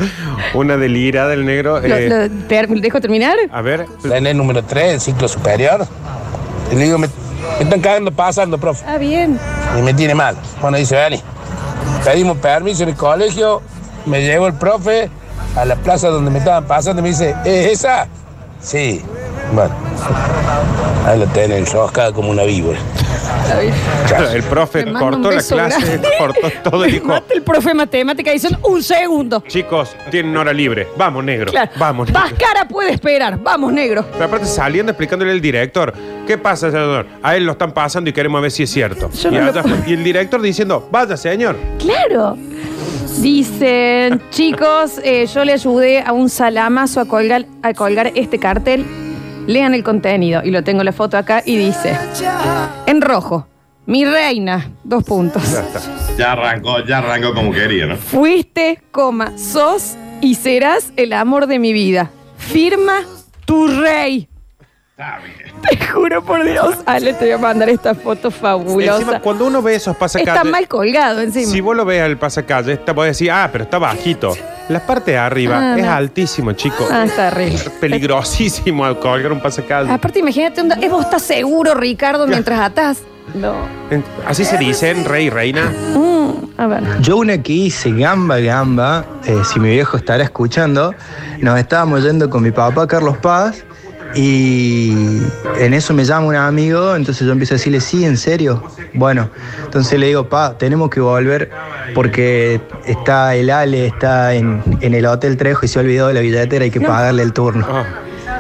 [0.54, 1.80] una delirada el negro.
[1.82, 3.36] Lo- eh, lo- ¿Te dejo terminar?
[3.52, 5.86] a ver, la en el número 3, el ciclo superior.
[6.72, 7.14] Y le digo, me, me
[7.60, 8.86] están cagando pasando, profe.
[8.88, 9.40] Ah, bien.
[9.78, 10.36] Y me tiene mal.
[10.62, 11.22] Bueno, dice, Dani,
[12.04, 13.62] pedimos permiso en el colegio,
[14.06, 15.10] me llevó el profe
[15.56, 18.08] a la plaza donde me estaban pasando y me dice, ¿es esa?
[18.62, 19.02] Sí.
[19.54, 19.74] Bueno,
[21.06, 22.80] ahí lo tienen enroscada como una víbora.
[24.34, 26.10] el profe cortó la clase, grande.
[26.20, 29.44] cortó todo y dijo, el profe de matemática dicen un segundo.
[29.48, 30.88] chicos, tienen hora libre.
[30.98, 31.52] Vamos, negro.
[31.52, 31.72] Claro.
[31.78, 32.22] Vamos, negro.
[32.22, 33.40] Vascara puede esperar.
[33.42, 34.06] Vamos, negro.
[34.12, 35.94] Pero aparte saliendo explicándole al director,
[36.28, 37.06] ¿qué pasa, señor?
[37.22, 39.10] A él lo están pasando y queremos ver si es cierto.
[39.12, 41.56] Yo y, no lo allá- puedo- y el director diciendo, vaya, señor.
[41.80, 42.38] Claro.
[43.20, 48.86] Dicen, chicos, eh, yo le ayudé a un salamazo a colgar, a colgar este cartel.
[49.48, 50.42] Lean el contenido.
[50.44, 51.98] Y lo tengo la foto acá y dice,
[52.86, 53.48] en rojo,
[53.86, 55.44] mi reina, dos puntos.
[55.52, 55.82] Ya está.
[56.18, 57.98] Ya arrancó, ya arrancó como quería, ¿no?
[57.98, 62.10] Fuiste, coma, sos y serás el amor de mi vida.
[62.38, 63.02] Firma
[63.46, 64.28] tu rey.
[64.98, 65.62] Está bien.
[65.62, 66.78] Te juro por Dios.
[66.86, 68.96] Ale, te voy a mandar esta foto fabulosa.
[68.96, 70.34] Encima, cuando uno ve esos pasacalles.
[70.34, 71.52] Está mal colgado encima.
[71.52, 74.34] Si vos lo ves al pasacalle, está, vos decís, ah, pero está bajito.
[74.70, 75.92] La parte de arriba Ah, es no.
[75.92, 76.88] altísimo, chico.
[76.90, 77.56] Ah, está horrible.
[77.56, 79.92] Es peligrosísimo al colgar un pasacalle.
[79.92, 83.00] Aparte, imagínate, onda, ¿eh, vos estás seguro, Ricardo, mientras atás?
[83.34, 83.54] No.
[83.92, 85.74] En- Así se dicen, rey y reina.
[85.94, 86.32] Mm,
[86.62, 86.84] a ver.
[87.02, 90.96] Yo una que hice gamba gamba, eh, si mi viejo estará escuchando,
[91.40, 93.66] nos estábamos yendo con mi papá Carlos Paz
[94.16, 94.92] y
[95.60, 98.64] en eso me llama un amigo, entonces yo empiezo a decirle, sí, en serio.
[98.94, 99.30] Bueno,
[99.64, 101.52] entonces le digo, pa, tenemos que volver
[101.94, 106.14] porque está el Ale, está en, en el Hotel Trejo y se ha olvidado de
[106.14, 107.68] la billetera, hay que pagarle el turno.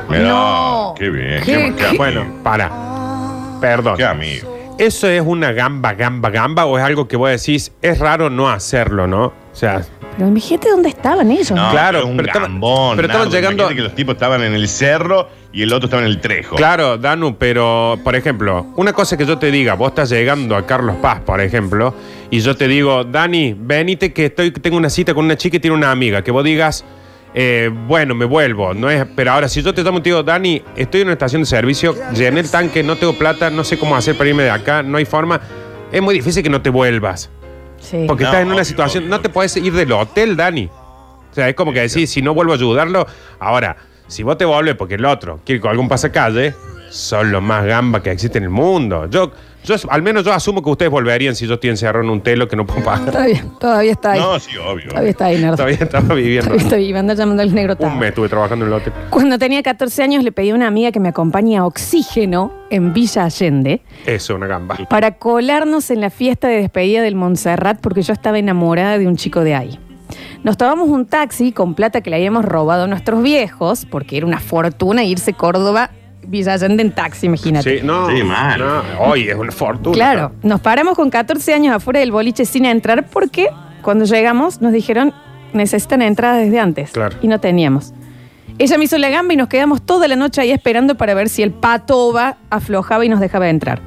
[0.10, 0.94] Mirá, No.
[0.98, 1.44] qué bien.
[1.44, 1.98] ¿Qué- Qué, qué?
[1.98, 2.72] Bueno, para.
[3.60, 3.96] Perdón.
[3.98, 4.54] Qué amigo.
[4.78, 8.50] ¿Eso es una gamba, gamba, gamba o es algo que vos decís, es raro no
[8.50, 9.26] hacerlo, ¿no?
[9.28, 9.82] O sea,
[10.18, 11.52] Pero imagínate dónde estaban ellos.
[11.52, 12.98] No, Claro, un pero gambón.
[12.98, 16.04] pero estaban llegando- Imagínate que los tipos estaban en el cerro y el otro estaba
[16.04, 16.58] en el trejo.
[16.58, 20.66] Claro, Danu, pero por ejemplo, una cosa que yo te diga, vos estás llegando a
[20.66, 21.96] Carlos Paz, por ejemplo,
[22.30, 25.60] y yo te digo, Dani, venite que estoy, tengo una cita con una chica y
[25.62, 26.84] tiene una amiga, que vos digas,
[27.34, 30.24] eh, bueno, me vuelvo, no es, pero ahora si yo te tomo y te digo,
[30.24, 33.78] Dani, estoy en una estación de servicio, llené el tanque, no tengo plata, no sé
[33.78, 35.40] cómo hacer para irme de acá, no hay forma,
[35.90, 37.30] es muy difícil que no te vuelvas.
[37.80, 38.04] Sí.
[38.08, 40.66] Porque No, estás en una obvio, situación, no te puedes ir del hotel, Dani.
[40.66, 43.06] O sea, es como que decir, si no vuelvo a ayudarlo,
[43.40, 46.54] ahora, si vos te volvés porque el otro quiere con algún pasacalle,
[46.90, 49.10] son los más gambas que existen en el mundo.
[49.10, 49.32] Yo,
[49.66, 52.48] yo, al menos yo asumo que ustedes volverían si yo estoy encerrado en un telo
[52.48, 53.08] que no puedo pagar.
[53.10, 54.20] Está bien, todavía está ahí.
[54.20, 54.90] No, sí, obvio.
[54.90, 55.58] Todavía está ahí, Nardo.
[55.58, 56.56] Todavía estaba viviendo.
[56.56, 57.96] Todavía anda llamando al negro Un Tavo.
[57.96, 58.94] mes estuve trabajando en el hotel.
[59.10, 62.94] Cuando tenía 14 años le pedí a una amiga que me acompañe a Oxígeno en
[62.94, 64.78] Villa Allende Eso, una gamba.
[64.90, 69.18] para colarnos en la fiesta de despedida del Montserrat porque yo estaba enamorada de un
[69.18, 69.80] chico de ahí.
[70.46, 74.28] Nos tomamos un taxi con plata que le habíamos robado a nuestros viejos porque era
[74.28, 75.90] una fortuna irse Córdoba,
[76.22, 77.80] Villa Allende en taxi, imagínate.
[77.80, 78.12] Sí, no.
[78.12, 78.60] Sí, mal.
[78.60, 79.96] no, Hoy es una fortuna.
[79.96, 83.50] Claro, nos paramos con 14 años afuera del boliche sin entrar porque
[83.82, 85.16] cuando llegamos nos dijeron
[85.54, 86.92] necesitan entrada desde antes.
[86.92, 87.18] Claro.
[87.24, 87.96] Y no teníamos.
[88.60, 91.28] Ella me hizo la gamba y nos quedamos toda la noche ahí esperando para ver
[91.28, 93.82] si el patoba aflojaba y nos dejaba entrar.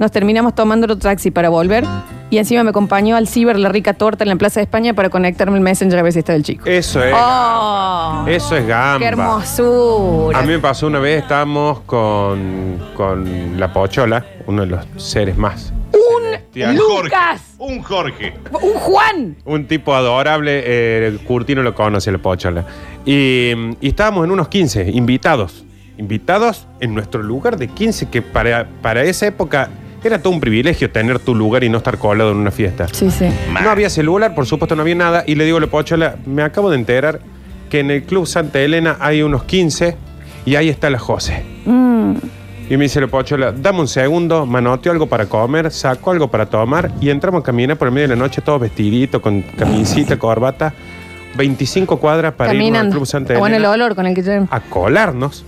[0.00, 1.84] Nos terminamos tomando otro taxi para volver
[2.30, 5.10] y encima me acompañó al ciber la rica torta en la Plaza de España para
[5.10, 6.64] conectarme el Messenger a ver si estaba el chico.
[6.66, 7.12] Eso es.
[7.14, 8.24] ¡Oh!
[8.28, 8.98] Eso es gamba.
[9.00, 10.38] ¡Qué hermosura!
[10.38, 15.36] A mí me pasó una vez, estábamos con, con la Pochola, uno de los seres
[15.36, 15.72] más.
[15.92, 16.76] ¡Un.
[16.76, 17.54] Lucas!
[17.58, 18.34] Un Jorge.
[18.62, 19.36] ¡Un Juan!
[19.44, 22.64] Un tipo adorable, eh, Curtino lo conoce, la Pochola.
[23.04, 25.64] Y, y estábamos en unos 15, invitados.
[25.98, 29.68] Invitados en nuestro lugar de 15, que para, para esa época
[30.08, 32.86] era todo un privilegio tener tu lugar y no estar colado en una fiesta.
[32.92, 33.26] Sí, sí.
[33.52, 35.24] No había celular, por supuesto, no había nada.
[35.26, 37.20] Y le digo a la Pochola, me acabo de enterar
[37.68, 39.96] que en el Club Santa Elena hay unos 15
[40.44, 41.44] y ahí está la José.
[41.64, 42.14] Mm.
[42.70, 46.46] Y me dice la Pochola, dame un segundo, manoteo algo para comer, saco algo para
[46.46, 50.18] tomar y entramos a caminar por el medio de la noche todos vestiditos, con camisita,
[50.18, 50.72] corbata,
[51.36, 52.90] 25 cuadras para irnos al.
[52.90, 54.48] Club Santa bueno el Elena olor con el que llegan.
[54.50, 55.44] a colarnos.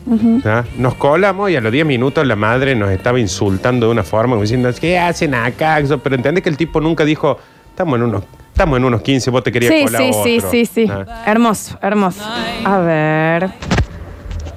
[0.79, 4.35] Nos colamos y a los 10 minutos la madre nos estaba insultando de una forma,
[4.35, 5.79] como diciendo, ¿qué hacen acá?
[5.81, 7.39] Eso, Pero entiende que el tipo nunca dijo,
[7.71, 10.51] estamos en unos, estamos en unos 15, vos te querías Sí, colar sí, sí, otro".
[10.51, 10.87] sí, sí.
[10.91, 11.25] ¿Ah?
[11.27, 12.23] Hermoso, hermoso.
[12.65, 13.51] A ver.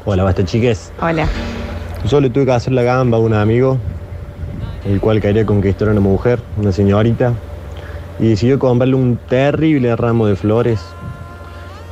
[0.06, 0.92] Hola, basta chiques.
[1.02, 1.28] Hola.
[2.08, 3.80] Yo le tuve que hacer la gamba a un amigo,
[4.86, 7.34] el cual quería conquistar a una mujer, una señorita,
[8.20, 10.80] y decidió comprarle un terrible ramo de flores.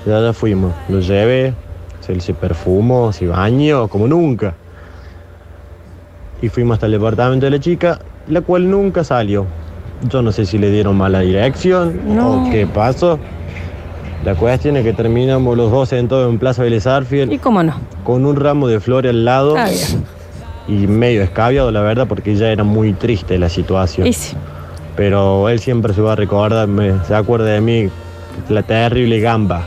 [0.05, 1.53] Ya, ya fuimos, lo llevé,
[2.01, 4.53] se, se perfumó, se bañó, como nunca.
[6.41, 9.45] Y fuimos hasta el departamento de la chica, la cual nunca salió.
[10.09, 12.43] Yo no sé si le dieron mala dirección No.
[12.47, 13.17] o qué pasó.
[14.25, 17.73] La cuestión es que terminamos los dos sentados en Plaza Vélez Arfiel ¿Y cómo no?
[18.05, 20.05] con un ramo de flores al lado bien.
[20.67, 24.11] y medio escabiado, la verdad, porque ya era muy triste la situación.
[24.13, 24.35] Sí.
[24.95, 27.89] Pero él siempre se va a recordar, me- se acuerda de mí,
[28.49, 29.63] la terrible gamba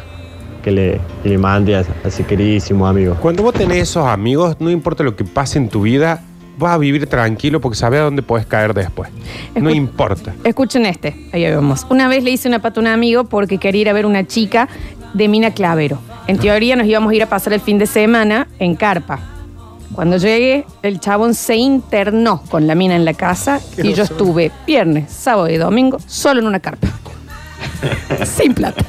[0.67, 3.17] que le, que le mandé a, a ese queridísimo amigo.
[3.23, 6.25] Cuando vos tenés esos amigos, no importa lo que pase en tu vida,
[6.59, 9.09] vas a vivir tranquilo porque sabes a dónde puedes caer después.
[9.55, 10.35] No importa.
[10.43, 11.29] Escuchen este.
[11.33, 11.87] Ahí vemos.
[11.89, 14.27] Una vez le hice una pata a un amigo porque quería ir a ver una
[14.27, 14.69] chica
[15.15, 16.01] de Mina Clavero.
[16.27, 19.21] En teoría nos íbamos a ir a pasar el fin de semana en Carpa.
[19.93, 24.51] Cuando llegué, el chabón se internó con la mina en la casa y yo estuve
[24.67, 26.89] viernes, sábado y domingo solo en una carpa.
[28.25, 28.85] Sin plata.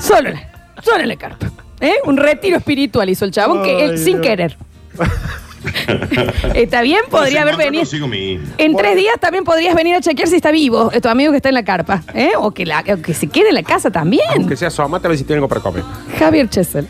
[0.00, 0.30] Solo,
[1.06, 1.50] la carpa.
[1.80, 1.94] ¿Eh?
[2.06, 4.26] Un retiro espiritual hizo el chabón que él Ay, sin Dios.
[4.26, 4.56] querer.
[6.54, 7.00] ¿Está bien?
[7.10, 7.82] Podría haber venido.
[7.82, 8.40] Consigo mi...
[8.58, 11.36] En tres días también podrías venir a chequear si está vivo eh, tu amigo que
[11.38, 12.02] está en la carpa.
[12.14, 12.30] ¿eh?
[12.38, 14.48] O, que la- o que se quede en la casa también.
[14.48, 15.82] Que sea asómate a ver si tiene algo para comer.
[16.18, 16.88] Javier Chesel.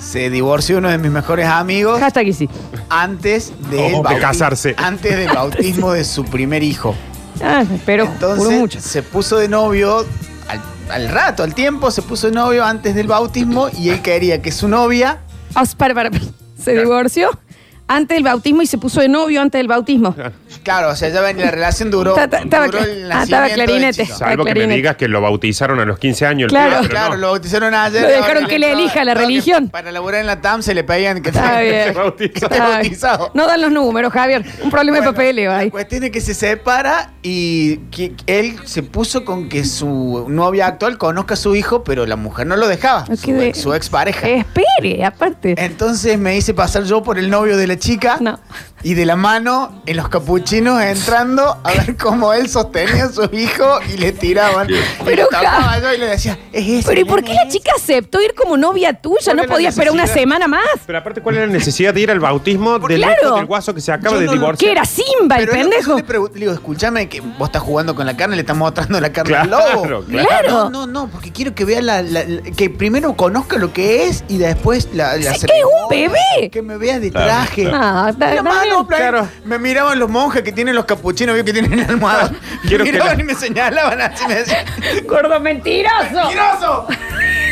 [0.00, 2.48] Se divorció uno de mis mejores amigos Hashtag y sí.
[2.88, 3.52] antes
[3.94, 4.74] Oh, de casarse.
[4.78, 6.94] Antes del bautismo de su primer hijo.
[7.42, 8.80] Ah, pero juro Entonces mucho.
[8.80, 10.06] se puso de novio
[10.48, 10.60] al,
[10.90, 14.68] al rato, al tiempo, se puso novio antes del bautismo y él quería que su
[14.68, 15.18] novia
[15.54, 16.24] Ah, para, para, para.
[16.62, 17.30] Se divorció
[17.88, 20.14] antes del bautismo y se puso de novio antes del bautismo.
[20.62, 22.14] Claro, o sea, ya ven, la relación duró.
[22.14, 24.02] Ta- ta- estaba duró cla- el ah, estaba nacimiento del clarinete.
[24.04, 24.18] chico.
[24.18, 24.76] Salvo que me clarinete.
[24.76, 26.44] digas que lo bautizaron a los 15 años.
[26.46, 26.68] el Claro.
[26.70, 27.16] pibe, pero Claro, no.
[27.20, 28.02] lo bautizaron ayer.
[28.02, 29.68] Lo dejaron ahora que le elija la que religión.
[29.70, 31.88] Para laburar en la TAM se le pedían que Está bien.
[31.96, 32.62] esté Está bien.
[32.70, 33.30] bautizado.
[33.34, 34.44] No dan los números, Javier.
[34.62, 35.66] Un problema de papeleo ahí.
[35.66, 40.66] La cuestión es que se separa y que él se puso con que su novia
[40.66, 43.06] actual conozca a su hijo, pero la mujer no lo dejaba.
[43.16, 44.28] Su, de- ex, su expareja.
[44.28, 45.54] Espere, aparte.
[45.56, 48.38] Entonces me hice pasar yo por el novio de la chica No.
[48.82, 53.24] Y de la mano en los capuchinos entrando a ver cómo él sostenía a su
[53.32, 54.68] hijo y le tiraban.
[55.04, 56.88] Pero, tapaba yo y le decía, es ese.
[56.88, 59.18] Pero ¿y por qué la chica aceptó ir como novia tuya?
[59.24, 60.62] ¿Cuál No podía esperar una semana más.
[60.86, 63.14] Pero aparte, ¿cuál es la necesidad de ir al bautismo del claro.
[63.26, 64.58] hijo del guaso que se acaba Yo de no divorciar?
[64.58, 65.96] ¿Qué era Simba, el que pendejo?
[65.96, 69.00] le pregunto, le digo, escúchame que vos estás jugando con la carne, le estás mostrando
[69.00, 70.04] la carne al Claro, lobo.
[70.06, 70.70] claro.
[70.70, 74.06] No, no, no, porque quiero que vea la, la- la- que primero conozca lo que
[74.06, 76.50] es y después la, la Sí, que es un bebé.
[76.50, 77.68] Que me vea de traje.
[77.72, 78.12] Ah,
[78.68, 82.30] no, plan, Me miraban los monjes que tienen los capuchinos, que tienen el almohado.
[82.64, 84.64] Me que miraban la- y me señalaban así, me decían.
[85.06, 85.94] Gordo mentiroso.
[86.12, 86.86] ¡Mentiroso!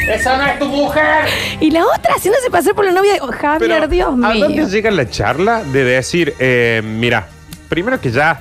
[0.09, 1.27] Esa no es tu mujer.
[1.61, 4.69] Y la otra haciéndose pasar por la novia de Javier, Pero, Dios ¿A dónde mío.
[4.69, 7.27] llega la charla de decir, eh, mira,
[7.69, 8.41] primero que ya,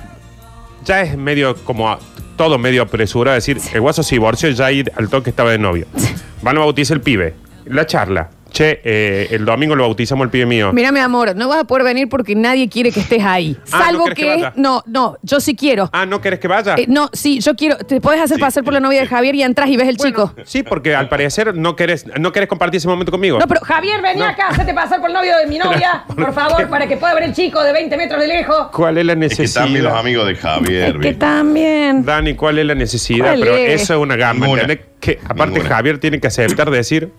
[0.84, 1.98] ya es medio como a-
[2.36, 5.86] todo medio apresurado, decir, el guaso se divorció ya ahí al toque estaba de novio.
[6.42, 7.34] Van a bautizar el pibe.
[7.64, 8.30] La charla.
[8.56, 10.72] Che, eh, el domingo lo bautizamos el pibe mío.
[10.72, 13.54] Mira, mi amor, no vas a poder venir porque nadie quiere que estés ahí.
[13.70, 14.28] Ah, ¿no Salvo querés que que.
[14.30, 14.52] vaya?
[14.56, 15.90] no, no, yo sí quiero.
[15.92, 16.74] Ah, ¿no querés que vaya?
[16.78, 17.76] Eh, no, sí, yo quiero.
[17.76, 20.32] Te puedes hacer pasar por la novia de Javier y entras y ves el chico.
[20.44, 23.38] Sí, porque al parecer no querés, no querés compartir ese momento conmigo.
[23.38, 26.66] No, pero Javier, vení acá, hacete pasar por el novio de mi novia, por favor,
[26.70, 28.68] para que pueda ver el chico de 20 metros de lejos.
[28.72, 29.64] ¿Cuál es la Es que necesidad?
[29.64, 30.92] también los amigos de Javier.
[30.92, 31.14] Que ¿viste?
[31.16, 32.06] también.
[32.06, 33.26] Dani, ¿cuál es la necesidad?
[33.34, 33.82] ¿Cuál Pero es?
[33.82, 34.16] eso es una.
[34.32, 34.62] Ninguna.
[34.62, 34.86] ¿entendés?
[34.98, 35.74] Que aparte Ninguna.
[35.76, 37.10] Javier tiene que aceptar decir,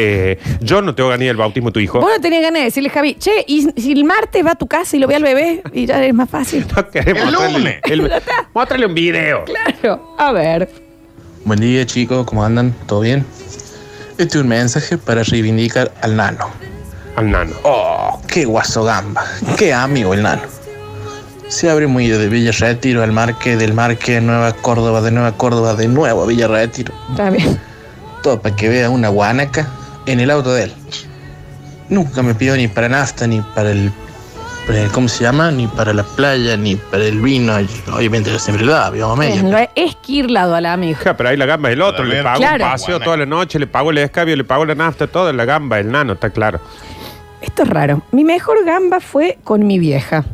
[0.00, 2.00] eh, yo no tengo ganas del bautismo de tu hijo.
[2.00, 4.68] Vos no tenías ganas de decirle, Javi, che, y si el martes va a tu
[4.68, 6.64] casa y lo ve al bebé y ya es más fácil.
[6.76, 7.80] No queremos El lunes.
[7.82, 8.12] el-.
[8.54, 9.44] Muéstrale un video.
[9.44, 10.70] Claro, a ver.
[11.44, 12.72] Buen día chicos, ¿cómo andan?
[12.86, 13.26] ¿Todo bien?
[14.18, 16.48] Este es un mensaje para reivindicar al nano.
[17.16, 17.56] Al nano.
[17.64, 19.24] Oh, qué guaso gamba,
[19.56, 20.42] qué amigo el nano.
[21.48, 25.32] Se abre muy de Villa Retiro al Marque, del Marque a Nueva Córdoba, de Nueva
[25.32, 26.94] Córdoba, de nuevo a Villa Retiro.
[27.10, 27.58] Está bien.
[28.22, 29.68] Todo para que vea una guanaca
[30.10, 30.72] en el auto de él.
[31.88, 33.90] Nunca me pidió ni para nafta, ni para el,
[34.66, 35.50] para el- ¿cómo se llama?
[35.50, 37.58] Ni para la playa, ni para el vino.
[37.60, 39.42] Y Obviamente yo siempre lo daba, mi mamá media.
[39.42, 40.98] Lo he esquirlado a la amiga.
[40.98, 42.04] Ja, pero ahí la gamba del otro.
[42.04, 42.64] A Le pago Claro.
[42.64, 45.32] un paseo toda la noche, le pago el escabio, le pago la nafta, todo.
[45.32, 46.60] La gamba del nano, está claro.
[47.40, 48.02] Esto es raro.
[48.12, 50.24] Mi mejor gamba fue con mi vieja.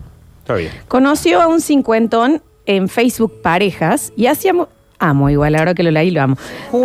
[0.41, 0.73] Está bien.
[0.89, 4.69] Conoció a un cincuentón en Facebook Parejas y hacíamos.
[5.09, 6.37] Amo igual, ahora que lo leí lo amo.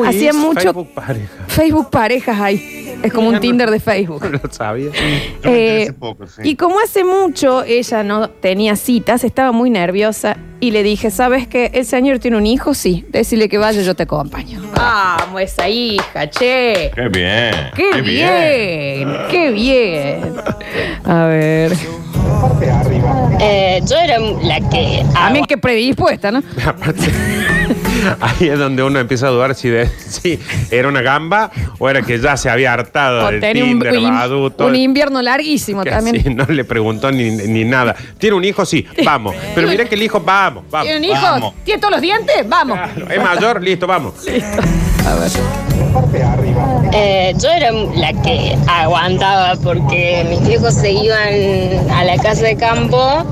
[0.06, 0.60] Hacía mucho.
[0.62, 1.46] Facebook pareja.
[1.48, 2.98] Facebook Parejas hay.
[3.02, 4.24] Es como un Tinder de Facebook.
[4.30, 4.92] No lo sabía.
[4.92, 6.42] Yo me enteré Eh, hace poco, sí.
[6.44, 11.48] Y como hace mucho ella no tenía citas, estaba muy nerviosa y le dije, ¿sabes
[11.48, 11.72] qué?
[11.74, 12.74] ¿El señor tiene un hijo?
[12.74, 13.06] Sí.
[13.10, 14.62] Decirle que vaya, yo te acompaño.
[14.76, 16.92] Vamos, esa hija, che.
[16.94, 17.56] Qué bien.
[17.76, 19.18] ¡Qué, bien!
[19.32, 20.34] ¡Qué bien!
[21.06, 21.72] A ver.
[23.40, 25.04] Eh, yo era la que.
[25.16, 26.44] A mí que predispuesta, ¿no?
[26.66, 27.10] Aparte,
[28.22, 30.40] ahí es donde uno empieza a dudar si, de, si
[30.72, 33.98] era una gamba o era que ya se había hartado O del tenía un, Tinder,
[33.98, 36.18] un- todo invierno larguísimo que también.
[36.20, 37.96] así no le preguntó ni, ni nada.
[38.18, 38.66] ¿Tiene un hijo?
[38.66, 39.36] Sí, vamos.
[39.56, 40.88] Pero mira que el hijo, vamos, vamos.
[40.88, 41.22] ¿Tiene un hijo?
[41.22, 41.54] Vamos.
[41.64, 42.48] ¿Tiene todos los dientes?
[42.48, 42.80] Vamos.
[43.10, 44.14] Es mayor, listo, vamos.
[46.92, 52.56] Eh, yo era la que aguantaba porque mis viejos se iban a la casa de
[52.58, 53.26] campo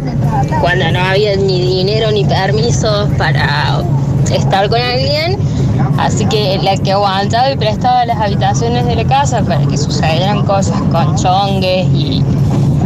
[0.61, 3.81] cuando no había ni dinero ni permisos para
[4.31, 5.37] estar con alguien.
[5.97, 10.43] Así que la que aguantaba y prestaba las habitaciones de la casa para que sucedieran
[10.45, 12.23] cosas con chongues y,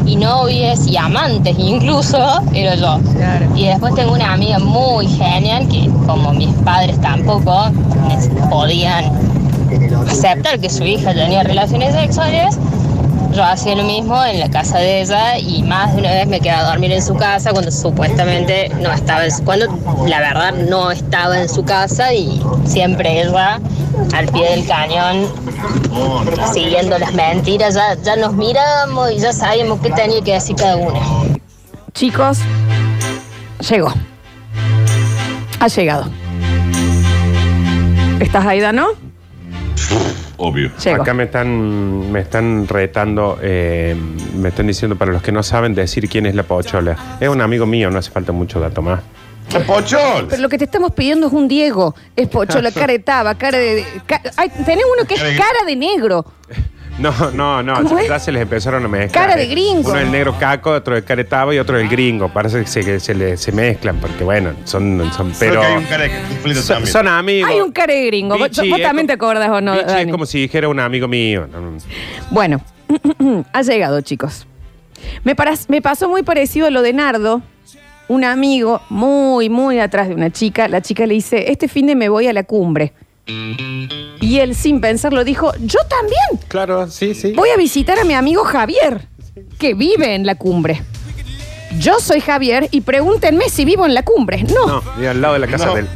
[0.06, 2.18] y novias y amantes incluso,
[2.54, 3.00] era yo.
[3.56, 7.66] Y después tengo una amiga muy genial que como mis padres tampoco
[8.50, 9.06] podían
[10.10, 12.58] aceptar que su hija tenía relaciones sexuales,
[13.34, 16.40] yo hacía lo mismo en la casa de ella y más de una vez me
[16.40, 19.68] quedé a dormir en su casa cuando supuestamente no estaba, en su- cuando
[20.06, 23.60] la verdad no estaba en su casa y siempre ella
[24.14, 25.28] al pie del cañón
[26.54, 31.00] siguiendo las mentiras, ya, nos mirábamos y ya sabíamos qué tenía que decir cada una.
[31.94, 32.40] Chicos,
[33.70, 33.94] llegó.
[35.60, 36.06] Ha llegado.
[38.20, 38.88] ¿Estás ahí, Dano?
[40.44, 40.72] Obvio.
[41.02, 43.96] Acá me están, me están retando, eh,
[44.36, 46.98] me están diciendo para los que no saben decir quién es la pochola.
[47.20, 49.02] Es un amigo mío, no hace falta mucho dato más.
[49.68, 50.28] ¡Pochol!
[50.30, 51.94] Pero lo que te estamos pidiendo es un Diego.
[52.16, 53.86] Es pochola, cara de taba, cara de.
[54.08, 56.26] ca- Ay, tenés uno que es cara de negro.
[57.02, 58.08] No, no, no, ¿Cómo ya, es?
[58.10, 59.28] ya se les empezaron a mezclar.
[59.30, 59.48] Cara de eh.
[59.48, 59.90] gringo.
[59.90, 62.30] Uno es el negro caco, otro es caretaba y otro es el gringo.
[62.30, 65.68] Parece que se, que se, le- se mezclan porque, bueno, son, son Creo pero que
[65.68, 66.94] hay un cara que conflicto son, también.
[66.94, 67.50] son amigos.
[67.52, 68.38] Hay un cara de gringo.
[68.38, 69.74] ¿Vos, Vichy, vos es también te acordás o no?
[69.74, 71.48] Vichy es como si dijera un amigo mío.
[71.52, 71.78] No, no.
[72.30, 72.62] Bueno,
[73.54, 74.46] ha llegado, chicos.
[75.24, 77.42] Me pasó muy parecido a lo de Nardo.
[78.08, 80.68] Un amigo muy, muy atrás de una chica.
[80.68, 82.94] La chica le dice, este fin de me voy a la cumbre.
[84.20, 86.48] Y él, sin pensarlo, dijo, yo también.
[86.48, 87.34] Claro, sí, sí.
[87.34, 89.08] Voy a visitar a mi amigo Javier,
[89.60, 90.82] que vive en la cumbre.
[91.78, 94.44] Yo soy Javier y pregúntenme si vivo en la cumbre.
[94.44, 94.68] No.
[94.68, 95.74] No, y al lado de la casa No.
[95.76, 95.88] de él.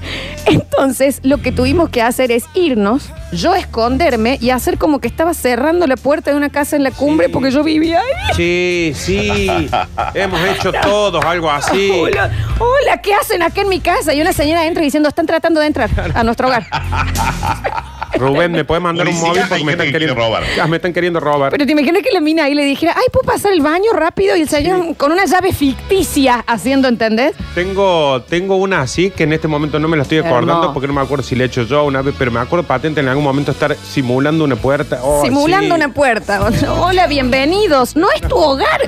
[0.46, 5.34] Entonces, lo que tuvimos que hacer es irnos, yo esconderme y hacer como que estaba
[5.34, 8.36] cerrando la puerta de una casa en la cumbre porque yo vivía ahí.
[8.36, 9.60] Sí, sí.
[10.14, 11.92] Hemos hecho todos algo así.
[12.02, 14.14] Hola, hola, ¿qué hacen acá en mi casa?
[14.14, 16.66] Y una señora entra diciendo, están tratando de entrar a nuestro hogar.
[18.18, 20.24] Rubén, ¿me puede mandar un Policía, móvil hay porque me gente están que quiere queriendo
[20.24, 20.44] robar.
[20.62, 21.52] Ah, me están queriendo robar.
[21.52, 24.36] Pero te imaginas que la mina ahí le dijera, ay, ¿puedo pasar el baño rápido?
[24.36, 27.34] Y el señor con una llave ficticia haciendo, ¿entendés?
[27.54, 30.74] Tengo, tengo una así que en este momento no me la estoy acordando Hermoso.
[30.74, 33.00] porque no me acuerdo si le he hecho yo una vez, pero me acuerdo patente
[33.02, 35.00] en algún momento estar simulando una puerta.
[35.04, 35.82] Oh, Simulando sí.
[35.82, 36.50] una puerta.
[36.80, 37.96] Hola, bienvenidos.
[37.96, 38.82] No es tu hogar.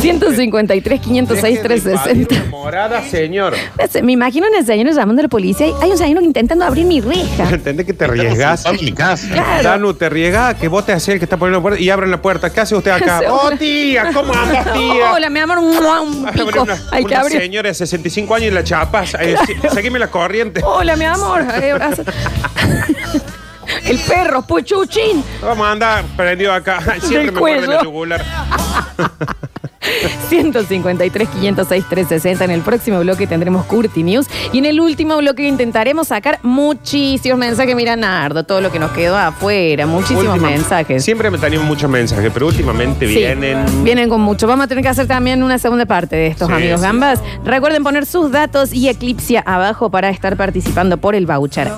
[0.00, 2.44] 153, 506, 360.
[2.50, 3.54] Morada, señor.
[4.02, 7.00] Me imagino una señora llamando a la policía y hay un señor intentando abrir mi
[7.00, 7.48] reja.
[7.50, 8.64] ¿Entendés que te arriesgas?
[8.64, 9.28] en mi casa.
[9.30, 9.62] Claro.
[9.62, 12.10] Danu, te arriesgas que vos te haces el que está poniendo la puerta y abren
[12.10, 12.50] la puerta.
[12.50, 13.20] ¿Qué hace usted acá?
[13.28, 14.10] ¡Oh, tía!
[14.14, 15.12] ¿Cómo andas, tía?
[15.12, 15.58] Hola, mi amor.
[15.58, 16.62] Un pico.
[16.62, 17.38] Una, Hay que una abrir.
[17.40, 19.14] señora de 65 años y la chapas.
[19.20, 19.36] Eh,
[19.72, 20.62] Seguime la corriente.
[20.64, 21.44] Hola, mi amor.
[23.84, 25.22] El perro, puchuchín.
[25.42, 26.80] Vamos a andar prendido acá.
[27.00, 27.66] Siempre Del me cuello.
[27.66, 28.24] la yugular.
[30.28, 32.44] 153, 506, 360.
[32.44, 34.26] En el próximo bloque tendremos Curti News.
[34.52, 37.74] Y en el último bloque intentaremos sacar muchísimos mensajes.
[37.74, 39.86] Mira, Nardo, todo lo que nos quedó afuera.
[39.86, 41.04] Muchísimos Última- mensajes.
[41.04, 43.84] Siempre me tenían muchos mensajes, pero últimamente Sí, vienen.
[43.84, 44.46] Vienen con mucho.
[44.46, 46.86] Vamos a tener que hacer también una segunda parte de estos Sí, amigos sí.
[46.86, 47.20] gambas.
[47.44, 51.70] Recuerden poner sus datos y Eclipsia abajo para estar participando por el voucher.